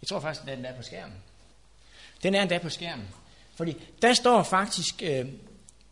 Jeg 0.02 0.09
tror 0.09 0.21
faktisk, 0.21 0.47
at 0.49 0.57
den 0.57 0.64
er 0.64 0.76
på 0.76 0.83
skærmen. 0.83 1.16
Den 2.23 2.35
er 2.35 2.43
endda 2.43 2.59
på 2.59 2.69
skærmen. 2.69 3.07
Fordi 3.55 3.76
der 4.02 4.14
står 4.14 4.43
faktisk 4.43 5.02
øh, 5.02 5.26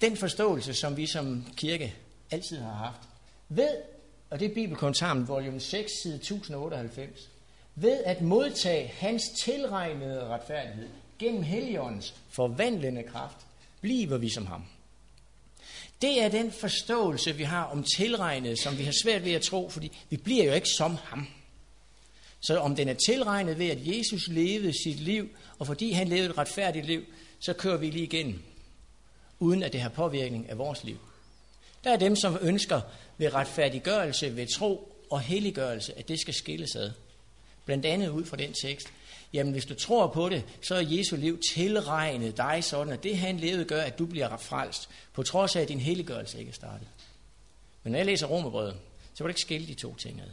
den 0.00 0.16
forståelse, 0.16 0.74
som 0.74 0.96
vi 0.96 1.06
som 1.06 1.46
kirke 1.56 1.94
altid 2.30 2.58
har 2.58 2.74
haft. 2.74 3.00
Ved, 3.48 3.76
og 4.30 4.40
det 4.40 4.50
er 4.50 4.54
Bibelkommentaren, 4.54 5.28
volume 5.28 5.60
6, 5.60 5.92
side 6.02 6.14
1098, 6.14 7.30
ved 7.74 8.04
at 8.04 8.22
modtage 8.22 8.86
hans 8.86 9.22
tilregnede 9.44 10.26
retfærdighed 10.26 10.88
gennem 11.18 11.42
Helligåndens 11.42 12.14
forvandlende 12.30 13.02
kraft, 13.02 13.36
bliver 13.80 14.18
vi 14.18 14.30
som 14.30 14.46
ham. 14.46 14.64
Det 16.02 16.22
er 16.22 16.28
den 16.28 16.52
forståelse, 16.52 17.36
vi 17.36 17.42
har 17.42 17.64
om 17.64 17.84
tilregnet, 17.96 18.58
som 18.58 18.78
vi 18.78 18.82
har 18.82 18.94
svært 19.02 19.24
ved 19.24 19.32
at 19.32 19.42
tro, 19.42 19.68
fordi 19.68 19.98
vi 20.10 20.16
bliver 20.16 20.44
jo 20.44 20.52
ikke 20.52 20.68
som 20.68 20.96
ham. 21.02 21.26
Så 22.40 22.58
om 22.58 22.76
den 22.76 22.88
er 22.88 22.94
tilregnet 22.94 23.58
ved, 23.58 23.70
at 23.70 23.86
Jesus 23.86 24.28
levede 24.28 24.82
sit 24.82 25.00
liv, 25.00 25.28
og 25.58 25.66
fordi 25.66 25.92
han 25.92 26.08
levede 26.08 26.30
et 26.30 26.38
retfærdigt 26.38 26.86
liv, 26.86 27.04
så 27.40 27.52
kører 27.52 27.76
vi 27.76 27.90
lige 27.90 28.04
igennem. 28.04 28.42
uden 29.38 29.62
at 29.62 29.72
det 29.72 29.80
har 29.80 29.88
påvirkning 29.88 30.50
af 30.50 30.58
vores 30.58 30.84
liv. 30.84 30.98
Der 31.84 31.92
er 31.92 31.96
dem, 31.96 32.16
som 32.16 32.38
ønsker 32.40 32.80
ved 33.18 33.34
retfærdiggørelse, 33.34 34.36
ved 34.36 34.46
tro 34.46 34.92
og 35.10 35.20
helliggørelse, 35.20 35.98
at 35.98 36.08
det 36.08 36.20
skal 36.20 36.34
skilles 36.34 36.76
ad. 36.76 36.90
Blandt 37.64 37.86
andet 37.86 38.08
ud 38.08 38.24
fra 38.24 38.36
den 38.36 38.52
tekst. 38.52 38.86
Jamen, 39.32 39.52
hvis 39.52 39.64
du 39.64 39.74
tror 39.74 40.06
på 40.06 40.28
det, 40.28 40.44
så 40.62 40.74
er 40.74 40.80
Jesu 40.80 41.16
liv 41.16 41.40
tilregnet 41.52 42.36
dig 42.36 42.64
sådan, 42.64 42.92
at 42.92 43.02
det 43.02 43.18
han 43.18 43.36
levede 43.36 43.64
gør, 43.64 43.82
at 43.82 43.98
du 43.98 44.06
bliver 44.06 44.36
frelst, 44.36 44.88
på 45.12 45.22
trods 45.22 45.56
af, 45.56 45.60
at 45.60 45.68
din 45.68 45.80
helliggørelse 45.80 46.38
ikke 46.38 46.48
er 46.48 46.54
startet. 46.54 46.88
Men 47.82 47.92
når 47.92 47.98
jeg 47.98 48.06
læser 48.06 48.26
Romerbrødet, 48.26 48.76
så 49.14 49.24
var 49.24 49.28
det 49.28 49.32
ikke 49.32 49.40
skille 49.40 49.66
de 49.66 49.74
to 49.74 49.94
ting 49.94 50.20
ad. 50.20 50.30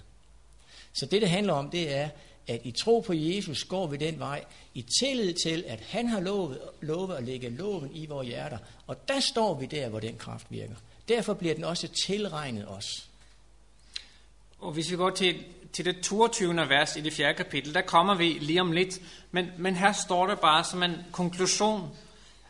Så 0.94 1.06
det, 1.06 1.22
det 1.22 1.30
handler 1.30 1.54
om, 1.54 1.70
det 1.70 1.96
er, 1.96 2.10
at 2.48 2.62
i 2.64 2.72
tro 2.72 3.00
på 3.00 3.14
Jesus 3.14 3.64
går 3.64 3.88
vi 3.88 3.98
den 3.98 4.20
vej, 4.20 4.46
i 4.74 4.86
tillid 5.00 5.34
til, 5.34 5.64
at 5.68 5.80
han 5.80 6.08
har 6.08 6.20
lovet, 6.20 6.62
lovet 6.82 7.16
at 7.16 7.24
lægge 7.24 7.50
loven 7.50 7.96
i 7.96 8.06
vores 8.06 8.28
hjerter. 8.28 8.58
Og 8.88 9.08
der 9.08 9.20
står 9.20 9.54
vi 9.54 9.66
der, 9.66 9.90
hvor 9.90 10.00
den 10.00 10.18
kraft 10.18 10.48
virker. 10.50 10.76
Derfor 11.08 11.34
bliver 11.34 11.56
den 11.56 11.64
også 11.64 11.88
tilregnet 12.06 12.68
os. 12.68 13.10
Og 14.60 14.72
hvis 14.72 14.92
vi 14.92 14.96
går 14.96 15.10
til, 15.10 15.44
til 15.74 15.86
det 15.86 16.02
22. 16.02 16.70
vers 16.70 16.96
i 16.96 17.02
det 17.02 17.14
4. 17.14 17.34
kapitel, 17.34 17.74
der 17.74 17.82
kommer 17.82 18.16
vi 18.16 18.38
lige 18.42 18.62
om 18.62 18.72
lidt. 18.72 19.00
Men, 19.32 19.48
men 19.58 19.76
her 19.76 19.92
står 19.92 20.28
det 20.28 20.40
bare 20.40 20.64
som 20.64 20.84
en 20.84 20.98
konklusion, 21.12 21.98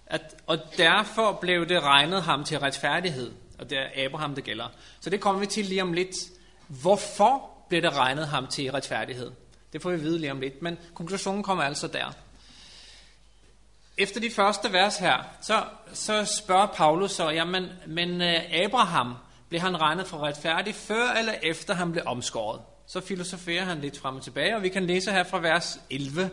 at, 0.06 0.36
og 0.48 0.58
derfor 0.78 1.38
blev 1.42 1.70
det 1.70 1.84
regnet 1.84 2.24
ham 2.24 2.44
til 2.44 2.60
retfærdighed. 2.60 3.32
Og 3.60 3.70
det 3.70 3.78
er 3.78 4.06
Abraham, 4.06 4.36
det 4.36 4.44
gælder. 4.44 4.68
Så 5.00 5.10
det 5.10 5.22
kommer 5.22 5.40
vi 5.40 5.46
til 5.46 5.66
lige 5.66 5.82
om 5.82 5.94
lidt. 5.94 6.16
Hvorfor 6.68 7.50
blev 7.70 7.82
det 7.82 7.98
regnet 7.98 8.28
ham 8.28 8.48
til 8.48 8.72
retfærdighed? 8.72 9.32
Det 9.74 9.82
får 9.82 9.92
vi 9.92 10.00
vide 10.00 10.20
lige 10.20 10.32
om 10.32 10.40
lidt, 10.40 10.62
men 10.62 10.78
konklusionen 10.94 11.44
kommer 11.44 11.64
altså 11.64 11.88
der. 11.88 12.14
Efter 13.98 14.20
de 14.20 14.32
første 14.32 14.74
vers 14.74 14.98
her, 14.98 15.24
så, 15.42 15.64
så 15.94 16.26
spørger 16.26 16.68
Paulus 16.68 17.12
så, 17.12 17.30
jamen, 17.30 17.70
men 17.88 18.22
øh, 18.22 18.64
Abraham, 18.66 19.16
blev 19.50 19.62
han 19.62 19.82
regnet 19.82 20.08
for 20.08 20.18
retfærdig 20.18 20.76
før 20.76 21.12
eller 21.12 21.34
efter 21.44 21.74
han 21.74 21.92
blev 21.92 22.04
omskåret? 22.06 22.62
Så 22.92 23.02
filosoferer 23.02 23.66
han 23.66 23.82
lidt 23.82 23.98
frem 23.98 24.16
og 24.16 24.24
tilbage, 24.24 24.56
og 24.56 24.64
vi 24.64 24.70
kan 24.70 24.86
læse 24.86 25.12
her 25.12 25.24
fra 25.24 25.40
vers 25.40 25.80
11, 25.90 26.30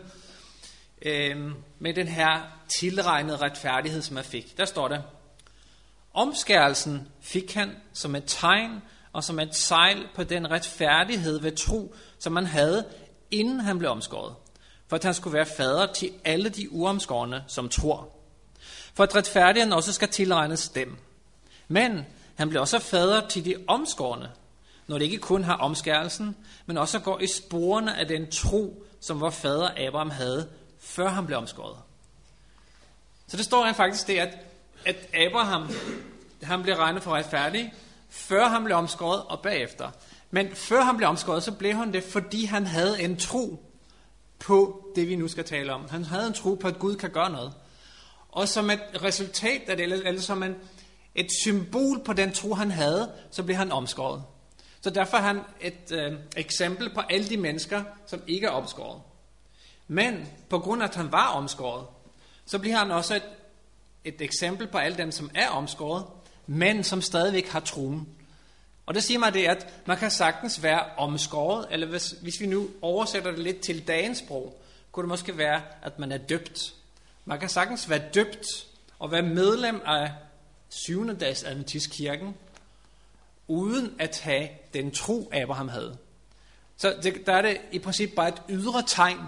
øh, 1.03 1.53
med 1.79 1.95
den 1.95 2.09
her 2.09 2.43
tilregnede 2.69 3.37
retfærdighed, 3.37 4.03
som 4.03 4.17
han 4.17 4.25
fik. 4.25 4.57
Der 4.57 4.65
står 4.65 4.89
det, 4.89 5.03
Omskærelsen 6.13 7.09
fik 7.21 7.55
han 7.55 7.77
som 7.93 8.15
et 8.15 8.25
tegn 8.27 8.83
og 9.13 9.25
som 9.25 9.41
et 9.41 9.57
sejl 9.57 10.07
på 10.15 10.25
den 10.25 10.51
retfærdighed 10.51 11.41
ved 11.41 11.57
tro, 11.57 11.95
som 12.19 12.37
han 12.37 12.47
havde, 12.47 12.85
inden 13.31 13.61
han 13.61 13.79
blev 13.79 13.91
omskåret. 13.91 14.35
For 14.89 14.97
at 14.97 15.05
han 15.05 15.15
skulle 15.15 15.35
være 15.35 15.47
fader 15.47 15.93
til 15.93 16.13
alle 16.25 16.49
de 16.49 16.73
uomskårne, 16.73 17.45
som 17.47 17.69
tror. 17.69 18.09
For 18.95 19.03
at 19.03 19.15
retfærdigheden 19.15 19.73
også 19.73 19.93
skal 19.93 20.09
tilregnes 20.09 20.69
dem. 20.69 20.97
Men 21.69 22.07
han 22.35 22.49
blev 22.49 22.61
også 22.61 22.79
fader 22.79 23.29
til 23.29 23.45
de 23.45 23.55
omskårne, 23.67 24.31
når 24.89 24.99
det 24.99 25.05
ikke 25.05 25.19
kun 25.19 25.45
har 25.45 25.57
omskærelsen, 25.57 26.37
men 26.67 26.79
også 26.79 26.99
går 26.99 27.21
i 27.21 27.27
sporene 27.27 27.97
af 27.97 28.09
den 28.09 28.31
tro, 28.31 28.85
som 29.01 29.21
vor 29.21 29.31
fader 29.31 29.69
Abraham 29.89 30.11
havde, 30.11 30.49
før 30.81 31.09
han 31.09 31.27
blev 31.27 31.39
omskåret. 31.39 31.77
Så 33.27 33.37
det 33.37 33.45
står 33.45 33.65
rent 33.65 33.77
faktisk 33.77 34.07
det, 34.07 34.19
at, 34.19 34.39
at 34.87 34.97
Abraham 35.15 35.69
han 36.43 36.63
blev 36.63 36.75
regnet 36.75 37.03
for 37.03 37.11
retfærdig, 37.11 37.73
før 38.09 38.49
han 38.49 38.65
blev 38.65 38.77
omskåret 38.77 39.23
og 39.23 39.41
bagefter. 39.41 39.91
Men 40.31 40.55
før 40.55 40.81
han 40.81 40.97
blev 40.97 41.09
omskåret, 41.09 41.43
så 41.43 41.53
blev 41.53 41.73
han 41.73 41.93
det, 41.93 42.05
fordi 42.05 42.45
han 42.45 42.67
havde 42.67 43.03
en 43.03 43.17
tro 43.17 43.65
på 44.39 44.85
det, 44.97 45.09
vi 45.09 45.17
nu 45.17 45.29
skal 45.29 45.45
tale 45.45 45.73
om. 45.73 45.89
Han 45.91 46.05
havde 46.05 46.27
en 46.27 46.33
tro 46.33 46.55
på, 46.55 46.69
at 46.69 46.79
Gud 46.79 46.97
kan 46.97 47.11
gøre 47.11 47.31
noget. 47.31 47.53
Og 48.29 48.49
som 48.49 48.71
et 48.71 48.81
resultat 49.03 49.63
af 49.69 49.77
det, 49.77 49.83
eller, 49.83 49.97
eller 49.97 50.21
som 50.21 50.43
en, 50.43 50.55
et 51.15 51.33
symbol 51.43 52.05
på 52.05 52.13
den 52.13 52.33
tro, 52.33 52.55
han 52.55 52.71
havde, 52.71 53.13
så 53.31 53.43
blev 53.43 53.57
han 53.57 53.73
omskåret. 53.73 54.23
Så 54.81 54.91
derfor 54.91 55.17
har 55.17 55.27
han 55.27 55.41
et 55.61 55.93
øh, 55.93 56.19
eksempel 56.37 56.95
på 56.95 57.01
alle 57.01 57.29
de 57.29 57.37
mennesker, 57.37 57.83
som 58.07 58.23
ikke 58.27 58.47
er 58.47 58.51
omskåret. 58.51 59.01
Men 59.89 60.29
på 60.49 60.59
grund 60.59 60.83
af, 60.83 60.89
at 60.89 60.95
han 60.95 61.13
var 61.13 61.27
omskåret, 61.27 61.87
så 62.47 62.59
bliver 62.59 62.77
han 62.77 62.91
også 62.91 63.15
et, 63.15 63.23
et 64.05 64.21
eksempel 64.21 64.67
på 64.67 64.79
alle 64.79 64.99
dem, 64.99 65.11
som 65.11 65.31
er 65.35 65.49
omskåret, 65.49 66.05
men 66.47 66.85
som 66.85 67.03
stadigvæk 67.03 67.49
har 67.49 67.61
troen. 67.61 68.09
Og 68.87 68.95
det 68.95 69.03
siger 69.03 69.19
mig 69.19 69.35
det, 69.35 69.45
at 69.45 69.67
man 69.87 69.97
kan 69.97 70.11
sagtens 70.11 70.63
være 70.63 70.85
omskåret, 70.97 71.67
eller 71.71 71.87
hvis, 71.87 72.11
hvis 72.11 72.41
vi 72.41 72.47
nu 72.47 72.69
oversætter 72.83 73.31
det 73.31 73.41
lidt 73.41 73.61
til 73.61 73.87
dagens 73.87 74.19
sprog, 74.19 74.63
kunne 74.93 75.03
det 75.03 75.09
måske 75.09 75.39
være, 75.39 75.63
at 75.83 75.99
man 75.99 76.13
er 76.13 76.19
døbt. 76.19 76.75
Man 77.25 77.41
kan 77.41 77.49
sagtens 77.49 77.91
være 77.91 78.03
døbt 78.15 78.47
og 78.99 79.11
være 79.11 79.23
medlem 79.23 79.83
af 79.87 80.13
7. 80.69 81.19
dags 81.19 81.45
Adventistkirken, 81.45 82.35
uden 83.49 83.95
at 83.99 84.21
have 84.21 84.49
den 84.75 84.91
tro, 84.91 85.31
Abraham 85.33 85.69
havde. 85.69 85.99
Så 86.77 86.97
det, 87.03 87.27
der 87.27 87.33
er 87.33 87.43
det 87.43 87.61
i 87.73 87.79
princippet 87.79 88.17
bare 88.17 88.29
et 88.29 88.43
ydre 88.49 88.83
tegn. 88.87 89.19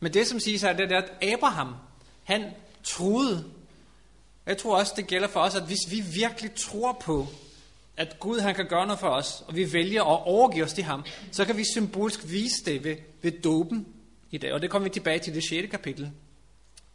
Men 0.00 0.14
det, 0.14 0.26
som 0.26 0.40
siges 0.40 0.62
her, 0.62 0.72
det 0.72 0.92
er, 0.92 0.98
at 0.98 1.32
Abraham, 1.32 1.74
han 2.24 2.44
troede. 2.84 3.44
Jeg 4.46 4.58
tror 4.58 4.78
også, 4.78 4.92
det 4.96 5.06
gælder 5.06 5.28
for 5.28 5.40
os, 5.40 5.54
at 5.54 5.62
hvis 5.62 5.90
vi 5.90 6.00
virkelig 6.00 6.54
tror 6.54 6.92
på, 6.92 7.26
at 7.96 8.20
Gud 8.20 8.40
han 8.40 8.54
kan 8.54 8.66
gøre 8.66 8.86
noget 8.86 9.00
for 9.00 9.08
os, 9.08 9.44
og 9.46 9.56
vi 9.56 9.72
vælger 9.72 10.02
at 10.02 10.26
overgive 10.26 10.64
os 10.64 10.72
til 10.72 10.84
ham, 10.84 11.04
så 11.32 11.44
kan 11.44 11.56
vi 11.56 11.64
symbolisk 11.64 12.20
vise 12.30 12.64
det 12.64 12.84
ved, 12.84 12.96
ved 13.22 13.32
dopen 13.32 13.86
i 14.30 14.38
dag. 14.38 14.52
Og 14.52 14.62
det 14.62 14.70
kommer 14.70 14.88
vi 14.88 14.92
tilbage 14.92 15.18
til 15.18 15.34
det 15.34 15.48
6. 15.48 15.70
kapitel 15.70 16.10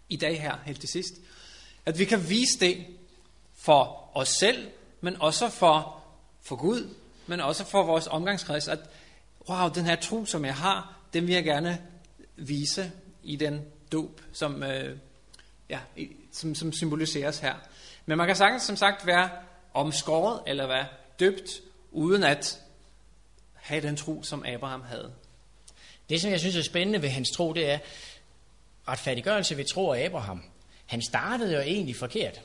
i 0.09 0.15
dag 0.15 0.41
her, 0.41 0.55
helt 0.65 0.79
til 0.79 0.89
sidst. 0.89 1.13
At 1.85 1.99
vi 1.99 2.05
kan 2.05 2.29
vise 2.29 2.59
det 2.59 2.85
for 3.55 4.09
os 4.13 4.29
selv, 4.29 4.67
men 5.01 5.21
også 5.21 5.49
for, 5.49 6.04
for 6.45 6.55
Gud, 6.55 6.95
men 7.27 7.39
også 7.39 7.65
for 7.65 7.83
vores 7.83 8.07
omgangskreds, 8.07 8.67
at 8.67 8.79
wow, 9.49 9.69
den 9.69 9.85
her 9.85 9.95
tro, 9.95 10.25
som 10.25 10.45
jeg 10.45 10.55
har, 10.55 10.95
den 11.13 11.27
vil 11.27 11.35
jeg 11.35 11.43
gerne 11.43 11.81
vise 12.35 12.91
i 13.23 13.35
den 13.35 13.61
dåb, 13.91 14.21
som, 14.33 14.63
øh, 14.63 14.97
ja, 15.69 15.79
som, 16.31 16.55
som 16.55 16.73
symboliseres 16.73 17.39
her. 17.39 17.55
Men 18.05 18.17
man 18.17 18.27
kan 18.27 18.35
sagtens 18.35 18.63
som 18.63 18.75
sagt 18.75 19.05
være 19.05 19.29
omskåret 19.73 20.41
eller 20.47 20.67
være 20.67 20.87
døbt, 21.19 21.49
uden 21.91 22.23
at 22.23 22.61
have 23.53 23.81
den 23.81 23.97
tro, 23.97 24.23
som 24.23 24.45
Abraham 24.45 24.81
havde. 24.81 25.13
Det, 26.09 26.21
som 26.21 26.31
jeg 26.31 26.39
synes 26.39 26.55
er 26.55 26.63
spændende 26.63 27.01
ved 27.01 27.09
hans 27.09 27.31
tro, 27.31 27.53
det 27.53 27.71
er 27.71 27.79
retfærdiggørelse 28.87 29.57
ved 29.57 29.65
tro 29.65 29.91
af 29.91 30.05
Abraham. 30.05 30.43
Han 30.85 31.01
startede 31.01 31.53
jo 31.53 31.59
egentlig 31.59 31.95
forkert. 31.95 32.41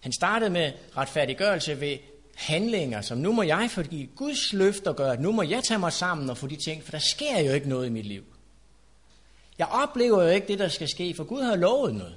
Han 0.00 0.12
startede 0.12 0.50
med 0.50 0.72
retfærdiggørelse 0.96 1.80
ved 1.80 1.98
handlinger, 2.36 3.00
som 3.00 3.18
nu 3.18 3.32
må 3.32 3.42
jeg 3.42 3.70
fordi 3.70 4.10
Guds 4.16 4.52
løfter 4.52 4.92
gør, 4.92 5.12
at 5.12 5.20
nu 5.20 5.32
må 5.32 5.42
jeg 5.42 5.62
tage 5.64 5.78
mig 5.78 5.92
sammen 5.92 6.30
og 6.30 6.36
få 6.36 6.46
de 6.46 6.56
ting, 6.56 6.84
for 6.84 6.90
der 6.90 6.98
sker 6.98 7.40
jo 7.40 7.52
ikke 7.52 7.68
noget 7.68 7.86
i 7.86 7.90
mit 7.90 8.06
liv. 8.06 8.24
Jeg 9.58 9.66
oplever 9.66 10.22
jo 10.22 10.28
ikke 10.28 10.46
det, 10.46 10.58
der 10.58 10.68
skal 10.68 10.88
ske, 10.88 11.14
for 11.16 11.24
Gud 11.24 11.42
har 11.42 11.56
lovet 11.56 11.94
noget. 11.94 12.16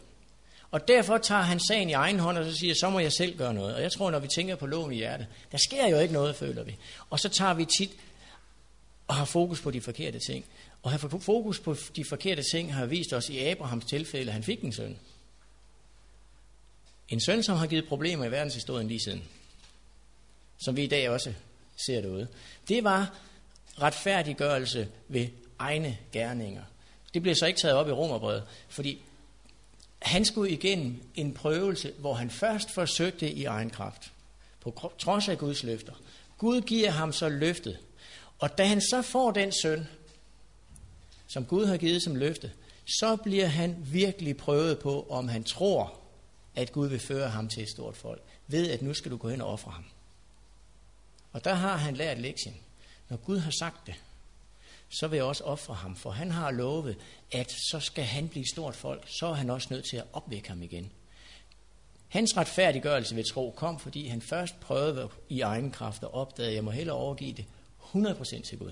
Og 0.71 0.87
derfor 0.87 1.17
tager 1.17 1.41
han 1.41 1.59
sagen 1.59 1.89
i 1.89 1.93
egen 1.93 2.19
hånd, 2.19 2.37
og 2.37 2.45
så 2.45 2.55
siger, 2.55 2.73
så 2.73 2.89
må 2.89 2.99
jeg 2.99 3.13
selv 3.13 3.37
gøre 3.37 3.53
noget. 3.53 3.75
Og 3.75 3.81
jeg 3.81 3.91
tror, 3.91 4.11
når 4.11 4.19
vi 4.19 4.27
tænker 4.27 4.55
på 4.55 4.65
loven 4.65 4.91
i 4.91 4.95
hjertet, 4.95 5.27
der 5.51 5.57
sker 5.57 5.87
jo 5.87 5.99
ikke 5.99 6.13
noget, 6.13 6.35
føler 6.35 6.63
vi. 6.63 6.75
Og 7.09 7.19
så 7.19 7.29
tager 7.29 7.53
vi 7.53 7.65
tit 7.65 7.91
og 9.07 9.15
har 9.15 9.25
fokus 9.25 9.61
på 9.61 9.71
de 9.71 9.81
forkerte 9.81 10.19
ting. 10.19 10.45
Og 10.83 10.91
have 10.91 11.21
fokus 11.21 11.59
på 11.59 11.75
de 11.95 12.03
forkerte 12.09 12.43
ting 12.53 12.73
har 12.73 12.85
vist 12.85 13.13
os 13.13 13.29
i 13.29 13.39
Abrahams 13.39 13.85
tilfælde, 13.85 14.27
at 14.27 14.33
han 14.33 14.43
fik 14.43 14.61
en 14.61 14.73
søn. 14.73 14.97
En 17.09 17.19
søn, 17.19 17.43
som 17.43 17.57
har 17.57 17.67
givet 17.67 17.87
problemer 17.87 18.25
i 18.25 18.31
verdenshistorien 18.31 18.87
lige 18.87 18.99
siden. 19.03 19.23
Som 20.59 20.75
vi 20.75 20.83
i 20.83 20.87
dag 20.87 21.09
også 21.09 21.33
ser 21.85 22.01
derude. 22.01 22.27
Det 22.67 22.83
var 22.83 23.15
retfærdiggørelse 23.81 24.87
ved 25.07 25.27
egne 25.59 25.97
gerninger. 26.11 26.63
Det 27.13 27.21
blev 27.21 27.35
så 27.35 27.45
ikke 27.45 27.59
taget 27.59 27.75
op 27.75 27.87
i 27.87 27.91
romerbrevet, 27.91 28.43
fordi 28.69 29.01
han 29.99 30.25
skulle 30.25 30.51
igennem 30.51 31.01
en 31.15 31.33
prøvelse, 31.33 31.93
hvor 31.97 32.13
han 32.13 32.29
først 32.29 32.73
forsøgte 32.73 33.31
i 33.31 33.45
egen 33.45 33.69
kraft, 33.69 34.11
på 34.61 34.91
trods 34.99 35.29
af 35.29 35.37
Guds 35.37 35.63
løfter. 35.63 35.93
Gud 36.37 36.61
giver 36.61 36.91
ham 36.91 37.13
så 37.13 37.29
løftet, 37.29 37.79
og 38.39 38.57
da 38.57 38.65
han 38.65 38.81
så 38.81 39.01
får 39.01 39.31
den 39.31 39.51
søn, 39.51 39.87
som 41.27 41.45
Gud 41.45 41.65
har 41.65 41.77
givet 41.77 42.03
som 42.03 42.15
løfte, 42.15 42.51
så 42.99 43.15
bliver 43.15 43.45
han 43.45 43.75
virkelig 43.91 44.37
prøvet 44.37 44.79
på, 44.79 45.07
om 45.09 45.27
han 45.27 45.43
tror, 45.43 45.99
at 46.55 46.71
Gud 46.71 46.87
vil 46.87 46.99
føre 46.99 47.29
ham 47.29 47.49
til 47.49 47.63
et 47.63 47.69
stort 47.69 47.97
folk, 47.97 48.21
ved 48.47 48.69
at 48.69 48.81
nu 48.81 48.93
skal 48.93 49.11
du 49.11 49.17
gå 49.17 49.29
hen 49.29 49.41
og 49.41 49.47
ofre 49.47 49.71
ham. 49.71 49.85
Og 51.31 51.43
der 51.43 51.53
har 51.53 51.77
han 51.77 51.95
lært 51.95 52.19
lektien. 52.19 52.55
Når 53.09 53.17
Gud 53.17 53.37
har 53.37 53.51
sagt 53.51 53.87
det, 53.87 53.95
så 54.89 55.07
vil 55.07 55.17
jeg 55.17 55.25
også 55.25 55.43
ofre 55.43 55.73
ham, 55.73 55.95
for 55.95 56.11
han 56.11 56.31
har 56.31 56.51
lovet, 56.51 56.97
at 57.31 57.51
så 57.51 57.79
skal 57.79 58.03
han 58.03 58.29
blive 58.29 58.41
et 58.41 58.49
stort 58.49 58.75
folk, 58.75 59.03
så 59.07 59.27
er 59.27 59.33
han 59.33 59.49
også 59.49 59.67
nødt 59.71 59.85
til 59.89 59.97
at 59.97 60.05
opvække 60.13 60.49
ham 60.49 60.61
igen. 60.61 60.91
Hans 62.07 62.37
retfærdiggørelse 62.37 63.15
ved 63.15 63.23
tro 63.23 63.53
kom, 63.57 63.79
fordi 63.79 64.07
han 64.07 64.21
først 64.21 64.59
prøvede 64.59 65.09
i 65.29 65.41
egen 65.41 65.71
kraft 65.71 66.03
og 66.03 66.13
opdagede, 66.13 66.49
at 66.49 66.55
jeg 66.55 66.63
må 66.63 66.71
hellere 66.71 66.95
overgive 66.95 67.33
det 67.33 67.45
100% 67.93 68.41
til 68.41 68.57
Gud. 68.57 68.71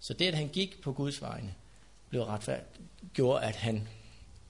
Så 0.00 0.14
det, 0.14 0.26
at 0.26 0.34
han 0.34 0.48
gik 0.48 0.82
på 0.82 0.92
Guds 0.92 1.22
vegne, 1.22 1.54
blev 2.08 2.22
retfærd, 2.22 2.64
gjorde, 3.14 3.44
at 3.44 3.56
han 3.56 3.88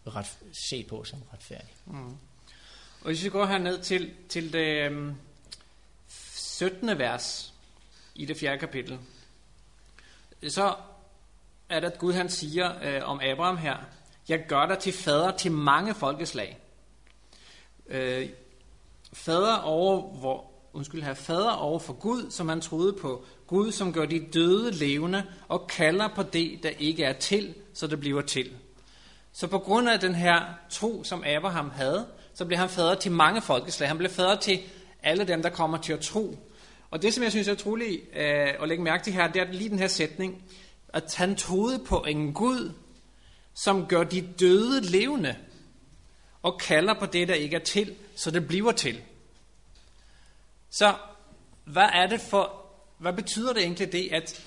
blev 0.02 0.14
ret, 0.14 0.38
set 0.52 0.86
på 0.86 1.04
som 1.04 1.22
retfærdig. 1.32 1.74
Mm. 1.86 2.16
Og 3.00 3.06
hvis 3.06 3.24
vi 3.24 3.28
går 3.28 3.46
herned 3.46 3.82
til, 3.82 4.10
til 4.28 4.52
det 4.52 4.86
øhm, 4.86 5.14
17. 6.52 6.98
vers 6.98 7.54
i 8.14 8.24
det 8.24 8.36
fjerde 8.36 8.58
kapitel, 8.58 8.98
så 10.48 10.74
er 11.68 11.80
det, 11.80 11.86
at 11.86 11.98
Gud 11.98 12.12
han 12.12 12.28
siger 12.28 12.72
øh, 12.82 13.08
om 13.08 13.20
Abraham 13.22 13.56
her, 13.56 13.76
jeg 14.28 14.44
gør 14.48 14.66
dig 14.66 14.78
til 14.78 14.92
fader 14.92 15.36
til 15.36 15.52
mange 15.52 15.94
folkeslag. 15.94 16.58
Øh, 17.88 18.28
fader 19.12 19.56
over, 19.56 20.02
hvor, 20.02 20.50
undskyld 20.72 21.02
her, 21.02 21.14
fader 21.14 21.50
over 21.50 21.78
for 21.78 21.92
Gud, 21.92 22.30
som 22.30 22.48
han 22.48 22.60
troede 22.60 22.92
på. 22.92 23.24
Gud, 23.46 23.72
som 23.72 23.92
gør 23.92 24.04
de 24.04 24.26
døde 24.34 24.70
levende 24.70 25.26
og 25.48 25.66
kalder 25.66 26.08
på 26.08 26.22
det, 26.22 26.62
der 26.62 26.70
ikke 26.70 27.04
er 27.04 27.12
til, 27.12 27.54
så 27.74 27.86
det 27.86 28.00
bliver 28.00 28.22
til. 28.22 28.52
Så 29.32 29.46
på 29.46 29.58
grund 29.58 29.88
af 29.88 30.00
den 30.00 30.14
her 30.14 30.42
tro, 30.70 31.04
som 31.04 31.24
Abraham 31.26 31.70
havde, 31.70 32.06
så 32.34 32.44
blev 32.44 32.58
han 32.58 32.68
fader 32.68 32.94
til 32.94 33.12
mange 33.12 33.42
folkeslag. 33.42 33.88
Han 33.88 33.98
blev 33.98 34.10
fader 34.10 34.36
til 34.36 34.60
alle 35.02 35.24
dem, 35.24 35.42
der 35.42 35.50
kommer 35.50 35.78
til 35.78 35.92
at 35.92 36.00
tro. 36.00 36.38
Og 36.90 37.02
det, 37.02 37.14
som 37.14 37.22
jeg 37.22 37.30
synes 37.30 37.48
er 37.48 37.52
utroligt 37.52 38.00
øh, 38.16 38.62
at 38.62 38.68
lægge 38.68 38.84
mærke 38.84 39.04
til 39.04 39.12
her, 39.12 39.32
det 39.32 39.42
er 39.42 39.52
lige 39.52 39.70
den 39.70 39.78
her 39.78 39.88
sætning, 39.88 40.44
at 40.88 41.14
han 41.14 41.36
troede 41.36 41.78
på 41.78 42.04
en 42.08 42.32
Gud, 42.32 42.72
som 43.54 43.86
gør 43.86 44.04
de 44.04 44.20
døde 44.40 44.80
levende, 44.80 45.36
og 46.42 46.60
kalder 46.60 46.94
på 46.94 47.06
det, 47.06 47.28
der 47.28 47.34
ikke 47.34 47.56
er 47.56 47.64
til, 47.64 47.94
så 48.16 48.30
det 48.30 48.48
bliver 48.48 48.72
til. 48.72 49.00
Så 50.70 50.94
hvad 51.64 51.88
er 51.92 52.06
det 52.06 52.20
for, 52.20 52.66
hvad 52.98 53.12
betyder 53.12 53.52
det 53.52 53.62
egentlig 53.62 53.92
det, 53.92 54.08
at, 54.12 54.44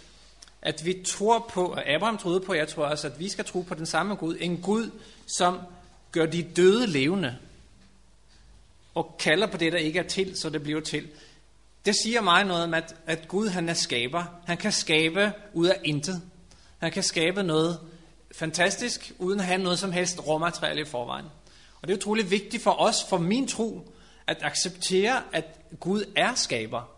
at 0.62 0.86
vi 0.86 1.04
tror 1.06 1.52
på, 1.54 1.72
at 1.72 1.96
Abraham 1.96 2.18
troede 2.18 2.40
på, 2.40 2.54
jeg 2.54 2.68
tror 2.68 2.86
også, 2.86 3.08
at 3.08 3.20
vi 3.20 3.30
skal 3.30 3.46
tro 3.46 3.62
på 3.62 3.76
den 3.76 3.86
samme 3.86 4.16
Gud, 4.16 4.38
en 4.40 4.62
Gud, 4.62 4.90
som 5.28 5.60
gør 6.12 6.26
de 6.26 6.44
døde 6.44 6.88
levende, 6.88 7.38
og 8.96 9.16
kalder 9.20 9.48
på 9.48 9.58
det, 9.58 9.74
der 9.74 9.80
ikke 9.80 10.00
er 10.00 10.04
til, 10.04 10.38
så 10.38 10.50
det 10.50 10.64
bliver 10.64 10.82
til. 10.82 11.08
Det 11.86 11.96
siger 11.96 12.22
mig 12.22 12.44
noget 12.44 12.64
om, 12.64 12.74
at, 12.74 12.96
at 13.06 13.28
Gud 13.28 13.48
han 13.48 13.70
er 13.70 13.74
skaber. 13.74 14.24
Han 14.46 14.58
kan 14.58 14.72
skabe 14.72 15.32
ud 15.54 15.68
af 15.68 15.80
intet. 15.84 16.22
Han 16.78 16.92
kan 16.92 17.04
skabe 17.04 17.44
noget 17.44 17.80
fantastisk, 18.36 19.12
uden 19.20 19.40
at 19.40 19.46
have 19.46 19.64
noget 19.64 19.80
som 19.80 19.92
helst 19.92 20.28
råmateriale 20.28 20.82
i 20.82 20.86
forvejen. 20.86 21.26
Og 21.82 21.88
det 21.88 21.94
er 21.94 21.98
utrolig 21.98 22.32
vigtigt 22.32 22.64
for 22.64 22.82
os, 22.82 23.04
for 23.10 23.18
min 23.18 23.48
tro, 23.48 23.92
at 24.28 24.38
acceptere, 24.42 25.22
at 25.34 25.46
Gud 25.80 26.04
er 26.16 26.34
skaber. 26.36 26.90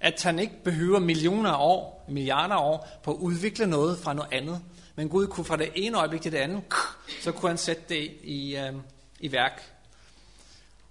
At 0.00 0.22
han 0.22 0.38
ikke 0.38 0.54
behøver 0.64 0.98
millioner 0.98 1.50
af 1.50 1.64
år, 1.66 2.04
milliarder 2.08 2.54
af 2.54 2.64
år, 2.64 2.88
på 3.02 3.10
at 3.10 3.16
udvikle 3.16 3.66
noget 3.66 3.98
fra 3.98 4.12
noget 4.12 4.32
andet. 4.32 4.60
Men 4.96 5.08
Gud 5.08 5.26
kunne 5.26 5.44
fra 5.44 5.56
det 5.56 5.70
ene 5.74 5.98
øjeblik 5.98 6.22
til 6.22 6.32
det 6.32 6.38
andet, 6.38 6.62
så 7.20 7.32
kunne 7.32 7.50
han 7.50 7.58
sætte 7.58 7.82
det 7.88 8.10
i, 8.22 8.56
øh, 8.56 8.72
i 9.20 9.32
værk. 9.32 9.77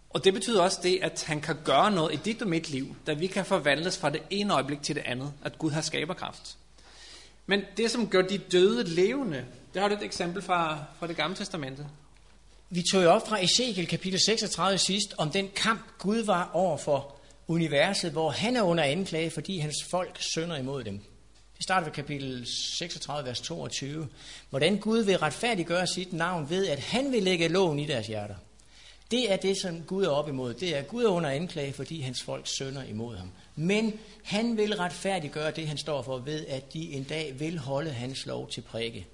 Og 0.09 0.23
det 0.23 0.33
betyder 0.33 0.61
også 0.61 0.79
det, 0.83 0.99
at 1.01 1.23
han 1.27 1.41
kan 1.41 1.55
gøre 1.63 1.91
noget 1.91 2.13
i 2.13 2.19
dit 2.25 2.41
og 2.41 2.47
mit 2.47 2.69
liv, 2.69 2.95
da 3.07 3.13
vi 3.13 3.27
kan 3.27 3.45
forvandles 3.45 3.97
fra 3.97 4.09
det 4.09 4.21
ene 4.29 4.53
øjeblik 4.53 4.81
til 4.81 4.95
det 4.95 5.03
andet, 5.05 5.33
at 5.43 5.57
Gud 5.57 5.71
har 5.71 5.81
skaberkraft. 5.81 6.57
Men 7.45 7.61
det, 7.77 7.91
som 7.91 8.07
gør 8.07 8.21
de 8.21 8.37
døde 8.37 8.83
levende, 8.83 9.45
det 9.73 9.81
har 9.81 9.89
du 9.89 9.95
et 9.95 10.03
eksempel 10.03 10.41
fra, 10.41 10.83
fra 10.99 11.07
det 11.07 11.15
gamle 11.15 11.35
testamente. 11.35 11.85
Vi 12.69 12.83
tog 12.91 13.03
jo 13.03 13.09
op 13.09 13.27
fra 13.27 13.43
Ezekiel 13.43 13.87
kapitel 13.87 14.19
36 14.19 14.77
sidst, 14.77 15.13
om 15.17 15.31
den 15.31 15.49
kamp 15.55 15.81
Gud 15.97 16.17
var 16.17 16.51
over 16.53 16.77
for 16.77 17.15
universet, 17.47 18.11
hvor 18.11 18.29
han 18.29 18.55
er 18.55 18.61
under 18.61 18.83
anklage, 18.83 19.29
fordi 19.29 19.57
hans 19.57 19.75
folk 19.91 20.17
sønder 20.33 20.57
imod 20.57 20.83
dem. 20.83 20.99
Det 21.55 21.63
starter 21.63 21.85
ved 21.85 21.93
kapitel 21.93 22.47
36, 22.79 23.27
vers 23.27 23.41
22. 23.41 24.07
Hvordan 24.49 24.77
Gud 24.77 24.99
vil 24.99 25.17
retfærdiggøre 25.17 25.87
sit 25.87 26.13
navn 26.13 26.49
ved, 26.49 26.67
at 26.67 26.79
han 26.79 27.11
vil 27.11 27.23
lægge 27.23 27.47
loven 27.47 27.79
i 27.79 27.85
deres 27.85 28.07
hjerter. 28.07 28.35
Det 29.11 29.31
er 29.31 29.35
det, 29.35 29.61
som 29.61 29.83
Gud 29.83 30.05
er 30.05 30.09
op 30.09 30.29
imod. 30.29 30.53
Det 30.53 30.77
er 30.77 30.81
Gud 30.81 31.03
er 31.03 31.09
under 31.09 31.29
anklage, 31.29 31.73
fordi 31.73 32.01
hans 32.01 32.23
folk 32.23 32.47
sønder 32.57 32.83
imod 32.83 33.15
ham. 33.15 33.31
Men 33.55 33.99
han 34.23 34.57
vil 34.57 34.75
retfærdiggøre 34.75 35.51
det, 35.51 35.67
han 35.67 35.77
står 35.77 36.01
for, 36.01 36.17
ved 36.17 36.45
at 36.47 36.73
de 36.73 36.93
en 36.93 37.03
dag 37.03 37.39
vil 37.39 37.57
holde 37.57 37.91
hans 37.91 38.25
lov 38.25 38.49
til 38.49 38.61
prikke. 38.61 39.07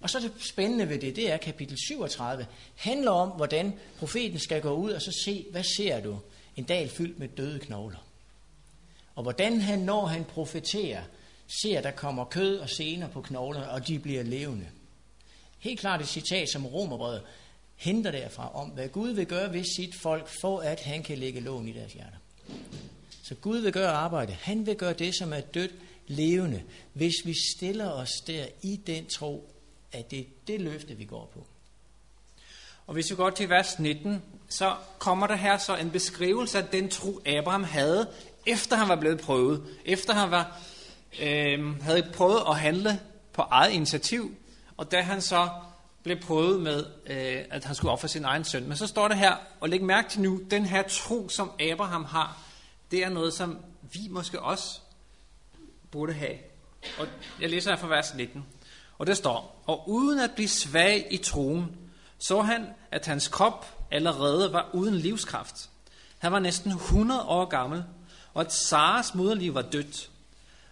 Og 0.00 0.10
så 0.10 0.20
det 0.20 0.32
spændende 0.38 0.88
ved 0.88 0.98
det, 0.98 1.16
det 1.16 1.32
er 1.32 1.36
kapitel 1.36 1.78
37, 1.78 2.46
handler 2.76 3.10
om, 3.10 3.28
hvordan 3.28 3.72
profeten 3.98 4.38
skal 4.38 4.62
gå 4.62 4.70
ud 4.70 4.90
og 4.90 5.02
så 5.02 5.12
se, 5.24 5.46
hvad 5.50 5.64
ser 5.76 6.00
du? 6.00 6.18
En 6.56 6.64
dal 6.64 6.88
fyldt 6.88 7.18
med 7.18 7.28
døde 7.28 7.58
knogler. 7.58 7.98
Og 9.14 9.22
hvordan 9.22 9.60
han, 9.60 9.78
når 9.78 10.06
han 10.06 10.24
profeterer, 10.24 11.02
ser, 11.62 11.80
der 11.80 11.90
kommer 11.90 12.24
kød 12.24 12.58
og 12.58 12.70
sener 12.70 13.08
på 13.08 13.20
knoglerne, 13.20 13.70
og 13.70 13.88
de 13.88 13.98
bliver 13.98 14.22
levende. 14.22 14.66
Helt 15.58 15.80
klart 15.80 16.00
et 16.00 16.08
citat, 16.08 16.48
som 16.48 16.66
romerbrevet 16.66 17.22
henter 17.76 18.10
derfra 18.10 18.54
om, 18.54 18.68
hvad 18.68 18.88
Gud 18.88 19.10
vil 19.10 19.26
gøre 19.26 19.52
ved 19.52 19.64
sit 19.76 19.94
folk, 19.94 20.28
for 20.40 20.60
at 20.60 20.80
han 20.80 21.02
kan 21.02 21.18
lægge 21.18 21.40
lån 21.40 21.68
i 21.68 21.72
deres 21.72 21.92
hjerter. 21.92 22.16
Så 23.22 23.34
Gud 23.34 23.58
vil 23.58 23.72
gøre 23.72 23.90
arbejde. 23.90 24.32
Han 24.32 24.66
vil 24.66 24.76
gøre 24.76 24.92
det, 24.92 25.14
som 25.14 25.32
er 25.32 25.40
dødt, 25.40 25.74
levende, 26.06 26.62
hvis 26.92 27.14
vi 27.24 27.34
stiller 27.56 27.90
os 27.90 28.10
der 28.26 28.46
i 28.62 28.80
den 28.86 29.06
tro, 29.06 29.50
at 29.92 30.10
det 30.10 30.18
er 30.20 30.24
det 30.46 30.60
løfte, 30.60 30.94
vi 30.94 31.04
går 31.04 31.30
på. 31.34 31.46
Og 32.86 32.94
hvis 32.94 33.10
vi 33.10 33.16
går 33.16 33.30
til 33.30 33.48
vers 33.48 33.78
19, 33.78 34.22
så 34.48 34.74
kommer 34.98 35.26
der 35.26 35.36
her 35.36 35.58
så 35.58 35.76
en 35.76 35.90
beskrivelse 35.90 36.58
af 36.58 36.64
den 36.64 36.88
tro, 36.88 37.20
Abraham 37.26 37.64
havde, 37.64 38.08
efter 38.46 38.76
han 38.76 38.88
var 38.88 38.96
blevet 38.96 39.20
prøvet. 39.20 39.62
Efter 39.84 40.14
han 40.14 40.30
var, 40.30 40.60
øh, 41.20 41.82
havde 41.82 42.10
prøvet 42.14 42.42
at 42.48 42.58
handle 42.58 43.00
på 43.32 43.42
eget 43.42 43.72
initiativ, 43.72 44.34
og 44.76 44.90
da 44.90 45.00
han 45.00 45.20
så 45.20 45.48
blev 46.04 46.20
prøvet 46.20 46.60
med, 46.60 46.86
øh, 47.06 47.44
at 47.50 47.64
han 47.64 47.74
skulle 47.74 47.92
ofre 47.92 48.08
sin 48.08 48.24
egen 48.24 48.44
søn. 48.44 48.68
Men 48.68 48.76
så 48.76 48.86
står 48.86 49.08
det 49.08 49.18
her, 49.18 49.36
og 49.60 49.68
læg 49.68 49.82
mærke 49.82 50.10
til 50.10 50.20
nu, 50.20 50.40
den 50.50 50.66
her 50.66 50.82
tro, 50.82 51.28
som 51.28 51.50
Abraham 51.60 52.04
har, 52.04 52.38
det 52.90 53.04
er 53.04 53.08
noget, 53.08 53.32
som 53.32 53.58
vi 53.82 54.08
måske 54.10 54.40
også 54.40 54.80
burde 55.90 56.12
have. 56.12 56.36
Og 56.98 57.06
jeg 57.40 57.50
læser 57.50 57.70
her 57.70 57.78
fra 57.78 57.88
vers 57.88 58.14
19. 58.14 58.44
Og 58.98 59.06
det 59.06 59.16
står, 59.16 59.62
og 59.66 59.88
uden 59.88 60.20
at 60.20 60.30
blive 60.34 60.48
svag 60.48 61.06
i 61.10 61.16
troen, 61.16 61.76
så 62.18 62.42
han, 62.42 62.66
at 62.90 63.06
hans 63.06 63.28
krop 63.28 63.86
allerede 63.90 64.52
var 64.52 64.70
uden 64.72 64.94
livskraft. 64.94 65.70
Han 66.18 66.32
var 66.32 66.38
næsten 66.38 66.72
100 66.72 67.22
år 67.22 67.44
gammel, 67.44 67.84
og 68.34 68.40
at 68.40 68.52
Saras 68.52 69.14
moderliv 69.14 69.54
var 69.54 69.62
dødt. 69.62 70.10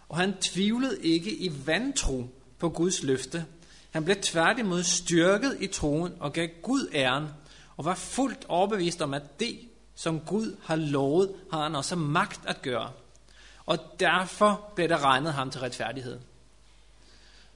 Og 0.09 0.17
han 0.17 0.33
tvivlede 0.41 1.03
ikke 1.03 1.31
i 1.31 1.51
vantro 1.65 2.27
på 2.59 2.69
Guds 2.69 3.03
løfte, 3.03 3.45
han 3.93 4.05
blev 4.05 4.15
tværtimod 4.21 4.83
styrket 4.83 5.57
i 5.59 5.67
troen 5.67 6.13
og 6.19 6.33
gav 6.33 6.47
Gud 6.61 6.89
æren, 6.93 7.27
og 7.77 7.85
var 7.85 7.95
fuldt 7.95 8.45
overbevist 8.47 9.01
om, 9.01 9.13
at 9.13 9.39
det, 9.39 9.59
som 9.95 10.19
Gud 10.19 10.55
har 10.63 10.75
lovet, 10.75 11.35
har 11.51 11.63
han 11.63 11.75
også 11.75 11.95
magt 11.95 12.41
at 12.45 12.61
gøre. 12.61 12.91
Og 13.65 13.79
derfor 13.99 14.71
blev 14.75 14.89
der 14.89 15.03
regnet 15.03 15.33
ham 15.33 15.51
til 15.51 15.61
retfærdighed. 15.61 16.19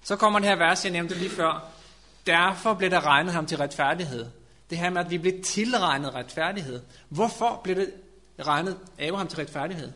Så 0.03 0.15
kommer 0.15 0.39
det 0.39 0.47
her 0.47 0.55
vers, 0.55 0.85
jeg 0.85 0.91
nævnte 0.91 1.15
lige 1.15 1.29
før. 1.29 1.69
Derfor 2.25 2.73
blev 2.73 2.89
der 2.91 3.05
regnet 3.05 3.33
ham 3.33 3.45
til 3.45 3.57
retfærdighed. 3.57 4.25
Det 4.69 4.77
her 4.77 4.89
med, 4.89 5.01
at 5.01 5.09
vi 5.09 5.17
blev 5.17 5.43
tilregnet 5.43 6.13
retfærdighed. 6.13 6.81
Hvorfor 7.09 7.61
blev 7.63 7.75
det 7.75 7.93
regnet 8.39 8.77
Abraham 8.99 9.27
til 9.27 9.37
retfærdighed? 9.37 9.91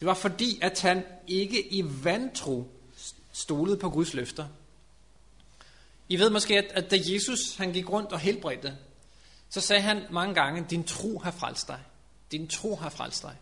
Det 0.00 0.06
var 0.06 0.14
fordi, 0.14 0.58
at 0.62 0.80
han 0.80 1.04
ikke 1.26 1.72
i 1.72 1.84
vantro 2.04 2.70
stolede 3.32 3.76
på 3.76 3.90
Guds 3.90 4.14
løfter. 4.14 4.44
I 6.10 6.18
ved 6.18 6.30
måske, 6.30 6.58
at, 6.58 6.64
at 6.64 6.90
da 6.90 6.96
Jesus 7.00 7.56
han 7.56 7.72
gik 7.72 7.90
rundt 7.90 8.12
og 8.12 8.18
helbredte, 8.18 8.76
så 9.50 9.60
sagde 9.60 9.82
han 9.82 10.02
mange 10.10 10.34
gange, 10.34 10.66
din 10.70 10.84
tro 10.84 11.18
har 11.18 11.30
frelst 11.30 11.68
dig. 11.68 11.80
Din 12.32 12.48
tro 12.48 12.76
har 12.76 12.90
frelst 12.90 13.22
dig. 13.22 13.36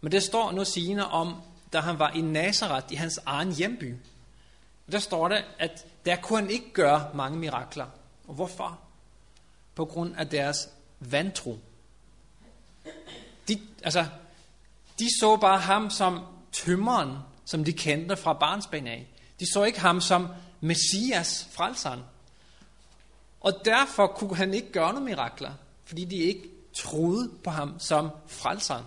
Men 0.00 0.12
det 0.12 0.22
står 0.22 0.52
nu 0.52 0.64
sigende 0.64 1.06
om, 1.06 1.42
da 1.72 1.80
han 1.80 1.98
var 1.98 2.10
i 2.10 2.20
Nazareth, 2.20 2.92
i 2.92 2.94
hans 2.94 3.20
egen 3.26 3.52
hjemby. 3.52 3.94
Der 4.92 4.98
står 4.98 5.28
det, 5.28 5.44
at 5.58 5.86
der 6.06 6.16
kunne 6.16 6.40
han 6.40 6.50
ikke 6.50 6.72
gøre 6.72 7.10
mange 7.14 7.38
mirakler. 7.38 7.86
Og 8.28 8.34
hvorfor? 8.34 8.78
På 9.74 9.84
grund 9.84 10.14
af 10.16 10.28
deres 10.28 10.68
vantro. 11.00 11.58
De, 13.48 13.60
altså, 13.82 14.06
de 14.98 15.06
så 15.20 15.36
bare 15.36 15.58
ham 15.58 15.90
som 15.90 16.26
tømmeren, 16.52 17.18
som 17.44 17.64
de 17.64 17.72
kendte 17.72 18.16
fra 18.16 18.32
barnsben 18.32 18.86
af. 18.86 19.08
De 19.40 19.52
så 19.52 19.64
ikke 19.64 19.80
ham 19.80 20.00
som 20.00 20.28
Messias, 20.64 21.48
frelseren. 21.50 22.00
Og 23.40 23.52
derfor 23.64 24.06
kunne 24.06 24.36
han 24.36 24.54
ikke 24.54 24.72
gøre 24.72 24.92
nogen 24.92 25.04
mirakler, 25.04 25.52
fordi 25.84 26.04
de 26.04 26.16
ikke 26.16 26.50
troede 26.74 27.30
på 27.44 27.50
ham 27.50 27.78
som 27.78 28.10
frelseren. 28.26 28.84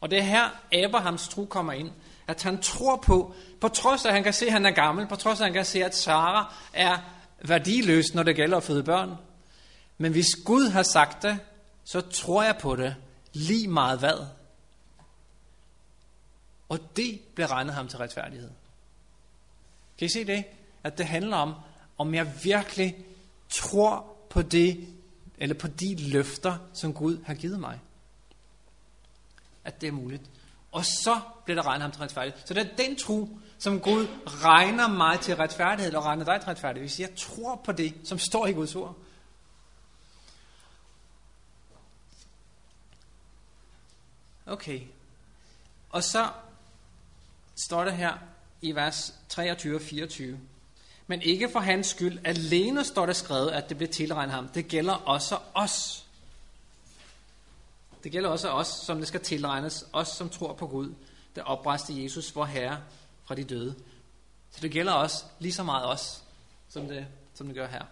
Og 0.00 0.10
det 0.10 0.18
er 0.18 0.22
her 0.22 0.48
Abrahams 0.72 1.28
tro 1.28 1.44
kommer 1.44 1.72
ind, 1.72 1.90
at 2.28 2.42
han 2.42 2.62
tror 2.62 2.96
på, 2.96 3.34
på 3.60 3.68
trods 3.68 4.04
af 4.04 4.08
at 4.08 4.14
han 4.14 4.22
kan 4.22 4.32
se, 4.32 4.46
at 4.46 4.52
han 4.52 4.66
er 4.66 4.70
gammel, 4.70 5.06
på 5.06 5.16
trods 5.16 5.40
af 5.40 5.44
at 5.44 5.46
han 5.46 5.54
kan 5.54 5.64
se, 5.64 5.84
at 5.84 5.96
Sara 5.96 6.54
er 6.72 6.98
værdiløs, 7.44 8.14
når 8.14 8.22
det 8.22 8.36
gælder 8.36 8.56
at 8.56 8.62
føde 8.62 8.82
børn. 8.82 9.14
Men 9.98 10.12
hvis 10.12 10.34
Gud 10.44 10.68
har 10.68 10.82
sagt 10.82 11.22
det, 11.22 11.38
så 11.84 12.00
tror 12.00 12.42
jeg 12.42 12.56
på 12.56 12.76
det, 12.76 12.96
lige 13.32 13.68
meget 13.68 13.98
hvad. 13.98 14.26
Og 16.68 16.78
det 16.96 17.20
bliver 17.34 17.50
regnet 17.50 17.74
ham 17.74 17.88
til 17.88 17.98
retfærdighed. 17.98 18.50
Kan 20.02 20.06
I 20.06 20.12
se 20.12 20.24
det? 20.24 20.44
At 20.82 20.98
det 20.98 21.06
handler 21.06 21.36
om, 21.36 21.54
om 21.98 22.14
jeg 22.14 22.44
virkelig 22.44 23.04
tror 23.48 24.16
på 24.30 24.42
det, 24.42 24.88
eller 25.38 25.54
på 25.54 25.66
de 25.66 26.10
løfter, 26.10 26.58
som 26.72 26.94
Gud 26.94 27.24
har 27.24 27.34
givet 27.34 27.60
mig. 27.60 27.80
At 29.64 29.80
det 29.80 29.86
er 29.86 29.92
muligt. 29.92 30.22
Og 30.72 30.84
så 30.84 31.20
bliver 31.44 31.62
der 31.62 31.66
regnet 31.66 31.82
ham 31.82 31.90
til 31.92 32.00
retfærdighed. 32.00 32.40
Så 32.46 32.54
det 32.54 32.70
er 32.70 32.76
den 32.76 32.96
tro, 32.96 33.38
som 33.58 33.80
Gud 33.80 34.06
regner 34.26 34.88
mig 34.88 35.20
til 35.20 35.36
retfærdighed, 35.36 35.94
og 35.94 36.04
regner 36.04 36.24
dig 36.24 36.40
til 36.40 36.48
retfærdighed. 36.48 36.88
Hvis 36.88 37.00
jeg 37.00 37.14
tror 37.16 37.56
på 37.64 37.72
det, 37.72 37.94
som 38.04 38.18
står 38.18 38.46
i 38.46 38.52
Guds 38.52 38.74
ord. 38.74 38.96
Okay. 44.46 44.80
Og 45.90 46.02
så 46.02 46.30
står 47.54 47.84
der 47.84 47.92
her 47.92 48.31
i 48.62 48.72
vers 48.74 49.14
23 49.28 49.74
og 49.74 49.80
24. 49.80 50.40
Men 51.06 51.22
ikke 51.22 51.48
for 51.52 51.60
hans 51.60 51.86
skyld. 51.86 52.18
Alene 52.24 52.84
står 52.84 53.06
det 53.06 53.16
skrevet, 53.16 53.50
at 53.50 53.68
det 53.68 53.76
blev 53.76 53.88
tilregnet 53.88 54.34
ham. 54.34 54.48
Det 54.48 54.68
gælder 54.68 54.94
også 54.94 55.38
os. 55.54 56.06
Det 58.04 58.12
gælder 58.12 58.30
også 58.30 58.48
os, 58.48 58.66
som 58.66 58.98
det 58.98 59.08
skal 59.08 59.20
tilregnes. 59.20 59.86
Os, 59.92 60.08
som 60.08 60.28
tror 60.28 60.52
på 60.52 60.66
Gud. 60.66 60.94
Der 61.36 61.42
oprejste 61.42 62.02
Jesus, 62.02 62.34
vor 62.34 62.44
Herre, 62.44 62.80
fra 63.24 63.34
de 63.34 63.44
døde. 63.44 63.74
Så 64.50 64.60
det 64.60 64.70
gælder 64.70 64.92
også 64.92 65.24
lige 65.38 65.52
så 65.52 65.62
meget 65.62 65.86
os, 65.86 66.22
som 66.68 66.88
det, 66.88 67.06
som 67.34 67.46
det 67.46 67.56
gør 67.56 67.66
her. 67.66 67.82